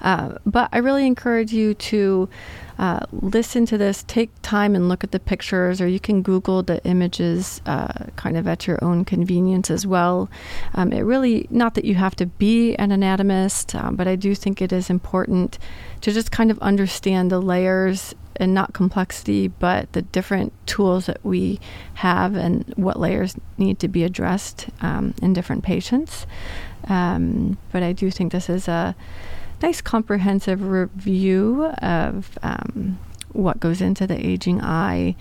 Uh, 0.00 0.34
but 0.44 0.68
I 0.72 0.78
really 0.78 1.06
encourage 1.06 1.52
you 1.52 1.74
to 1.74 2.28
uh, 2.78 3.00
listen 3.10 3.64
to 3.66 3.78
this, 3.78 4.04
take 4.06 4.30
time 4.42 4.74
and 4.74 4.88
look 4.88 5.02
at 5.02 5.12
the 5.12 5.18
pictures, 5.18 5.80
or 5.80 5.88
you 5.88 5.98
can 5.98 6.22
Google 6.22 6.62
the 6.62 6.84
images 6.84 7.62
uh, 7.66 8.06
kind 8.16 8.36
of 8.36 8.46
at 8.46 8.66
your 8.66 8.78
own 8.84 9.04
convenience 9.04 9.70
as 9.70 9.86
well. 9.86 10.28
Um, 10.74 10.92
it 10.92 11.00
really, 11.00 11.46
not 11.50 11.74
that 11.74 11.84
you 11.84 11.94
have 11.94 12.14
to 12.16 12.26
be 12.26 12.74
an 12.76 12.92
anatomist, 12.92 13.74
um, 13.74 13.96
but 13.96 14.06
I 14.06 14.16
do 14.16 14.34
think 14.34 14.60
it 14.60 14.72
is 14.72 14.90
important 14.90 15.58
to 16.02 16.12
just 16.12 16.30
kind 16.30 16.50
of 16.50 16.58
understand 16.58 17.30
the 17.30 17.40
layers 17.40 18.14
and 18.38 18.54
not 18.54 18.72
complexity, 18.72 19.48
but 19.48 19.92
the 19.92 20.02
different 20.02 20.52
tools 20.66 21.06
that 21.06 21.24
we 21.24 21.60
have 21.94 22.34
and 22.34 22.72
what 22.76 22.98
layers 22.98 23.36
need 23.58 23.78
to 23.80 23.88
be 23.88 24.04
addressed 24.04 24.66
um, 24.80 25.14
in 25.22 25.32
different 25.32 25.64
patients. 25.64 26.26
Um, 26.88 27.58
but 27.72 27.82
I 27.82 27.92
do 27.92 28.10
think 28.10 28.32
this 28.32 28.48
is 28.48 28.68
a 28.68 28.94
nice 29.62 29.80
comprehensive 29.80 30.62
review 30.62 31.66
of 31.82 32.38
um, 32.42 32.98
what 33.32 33.60
goes 33.60 33.80
into 33.80 34.06
the 34.06 34.26
aging 34.26 34.60
eye 34.60 35.16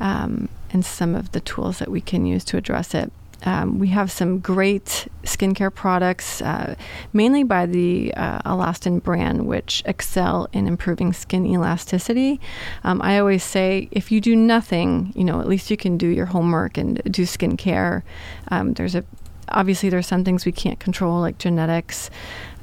um, 0.00 0.48
and 0.70 0.84
some 0.84 1.14
of 1.14 1.32
the 1.32 1.40
tools 1.40 1.78
that 1.78 1.90
we 1.90 2.00
can 2.00 2.26
use 2.26 2.44
to 2.44 2.56
address 2.56 2.94
it. 2.94 3.12
Um, 3.44 3.78
we 3.78 3.88
have 3.88 4.10
some 4.10 4.40
great 4.40 5.08
skincare 5.22 5.72
products, 5.72 6.42
uh, 6.42 6.74
mainly 7.12 7.44
by 7.44 7.66
the 7.66 8.12
uh, 8.14 8.40
Alastin 8.42 9.02
brand, 9.02 9.46
which 9.46 9.82
excel 9.86 10.48
in 10.52 10.66
improving 10.66 11.12
skin 11.12 11.46
elasticity. 11.46 12.40
Um, 12.84 13.00
I 13.02 13.18
always 13.18 13.44
say 13.44 13.88
if 13.90 14.10
you 14.10 14.20
do 14.20 14.34
nothing, 14.34 15.12
you 15.14 15.24
know, 15.24 15.40
at 15.40 15.46
least 15.46 15.70
you 15.70 15.76
can 15.76 15.96
do 15.96 16.08
your 16.08 16.26
homework 16.26 16.76
and 16.76 17.00
do 17.04 17.22
skincare. 17.22 18.02
Um, 18.48 18.74
there's 18.74 18.94
a 18.94 19.04
obviously 19.50 19.88
there's 19.88 20.06
some 20.06 20.24
things 20.24 20.44
we 20.44 20.52
can't 20.52 20.78
control 20.78 21.20
like 21.20 21.38
genetics 21.38 22.10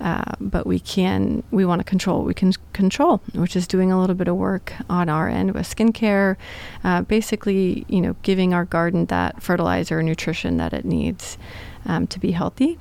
uh, 0.02 0.34
but 0.40 0.68
we 0.68 0.80
can 0.80 1.44
we 1.52 1.66
want 1.66 1.80
to 1.80 1.84
control 1.84 2.20
what 2.20 2.28
we 2.28 2.34
can 2.34 2.52
control 2.74 3.22
which 3.34 3.56
is 3.56 3.68
doing 3.68 3.92
a 3.92 4.00
little 4.00 4.16
bit 4.16 4.28
of 4.28 4.36
work 4.36 4.74
on 4.90 5.10
our 5.10 5.30
end 5.30 5.54
with 5.54 5.64
skincare 5.64 6.36
uh, 6.84 7.02
basically 7.02 7.86
you 7.88 8.02
know 8.02 8.16
giving 8.22 8.54
our 8.54 8.66
garden 8.66 9.06
that 9.06 9.42
fertilizer 9.42 10.02
nutrition 10.04 10.58
that 10.58 10.74
it 10.74 10.86
needs 10.86 11.38
um, 11.86 12.08
to 12.08 12.20
be 12.20 12.32
healthy 12.32 12.78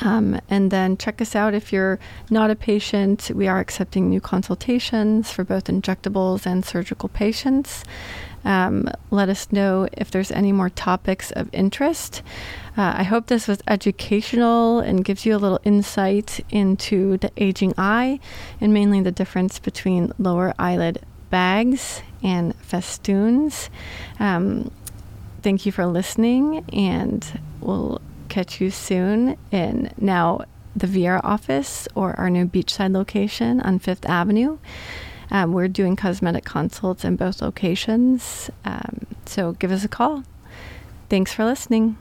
um, 0.00 0.40
and 0.48 0.70
then 0.70 0.96
check 0.96 1.20
us 1.20 1.34
out 1.34 1.54
if 1.54 1.72
you're 1.72 1.98
not 2.30 2.50
a 2.50 2.54
patient. 2.54 3.30
We 3.34 3.48
are 3.48 3.58
accepting 3.58 4.08
new 4.08 4.20
consultations 4.20 5.32
for 5.32 5.44
both 5.44 5.64
injectables 5.64 6.46
and 6.46 6.64
surgical 6.64 7.08
patients. 7.08 7.84
Um, 8.44 8.88
let 9.10 9.28
us 9.28 9.50
know 9.52 9.88
if 9.92 10.10
there's 10.10 10.30
any 10.30 10.52
more 10.52 10.70
topics 10.70 11.30
of 11.32 11.48
interest. 11.52 12.22
Uh, 12.76 12.94
I 12.98 13.02
hope 13.02 13.26
this 13.26 13.48
was 13.48 13.60
educational 13.66 14.80
and 14.80 15.04
gives 15.04 15.26
you 15.26 15.34
a 15.34 15.38
little 15.38 15.60
insight 15.64 16.40
into 16.50 17.18
the 17.18 17.30
aging 17.36 17.74
eye 17.76 18.20
and 18.60 18.72
mainly 18.72 19.00
the 19.00 19.12
difference 19.12 19.58
between 19.58 20.12
lower 20.18 20.54
eyelid 20.58 21.00
bags 21.30 22.02
and 22.22 22.54
festoons. 22.56 23.70
Um, 24.18 24.70
thank 25.42 25.66
you 25.66 25.72
for 25.72 25.86
listening, 25.86 26.64
and 26.72 27.40
we'll 27.60 28.00
catch 28.28 28.60
you 28.60 28.70
soon 28.70 29.36
in 29.50 29.92
now 29.98 30.44
the 30.76 30.86
Viera 30.86 31.20
office 31.24 31.88
or 31.94 32.14
our 32.18 32.30
new 32.30 32.46
beachside 32.46 32.92
location 32.92 33.60
on 33.60 33.78
Fifth 33.78 34.06
Avenue. 34.06 34.58
Um, 35.30 35.52
we're 35.52 35.68
doing 35.68 35.96
cosmetic 35.96 36.44
consults 36.44 37.04
in 37.04 37.16
both 37.16 37.42
locations, 37.42 38.50
um, 38.64 39.06
so 39.26 39.52
give 39.52 39.70
us 39.70 39.84
a 39.84 39.88
call. 39.88 40.24
Thanks 41.08 41.32
for 41.32 41.44
listening. 41.44 41.96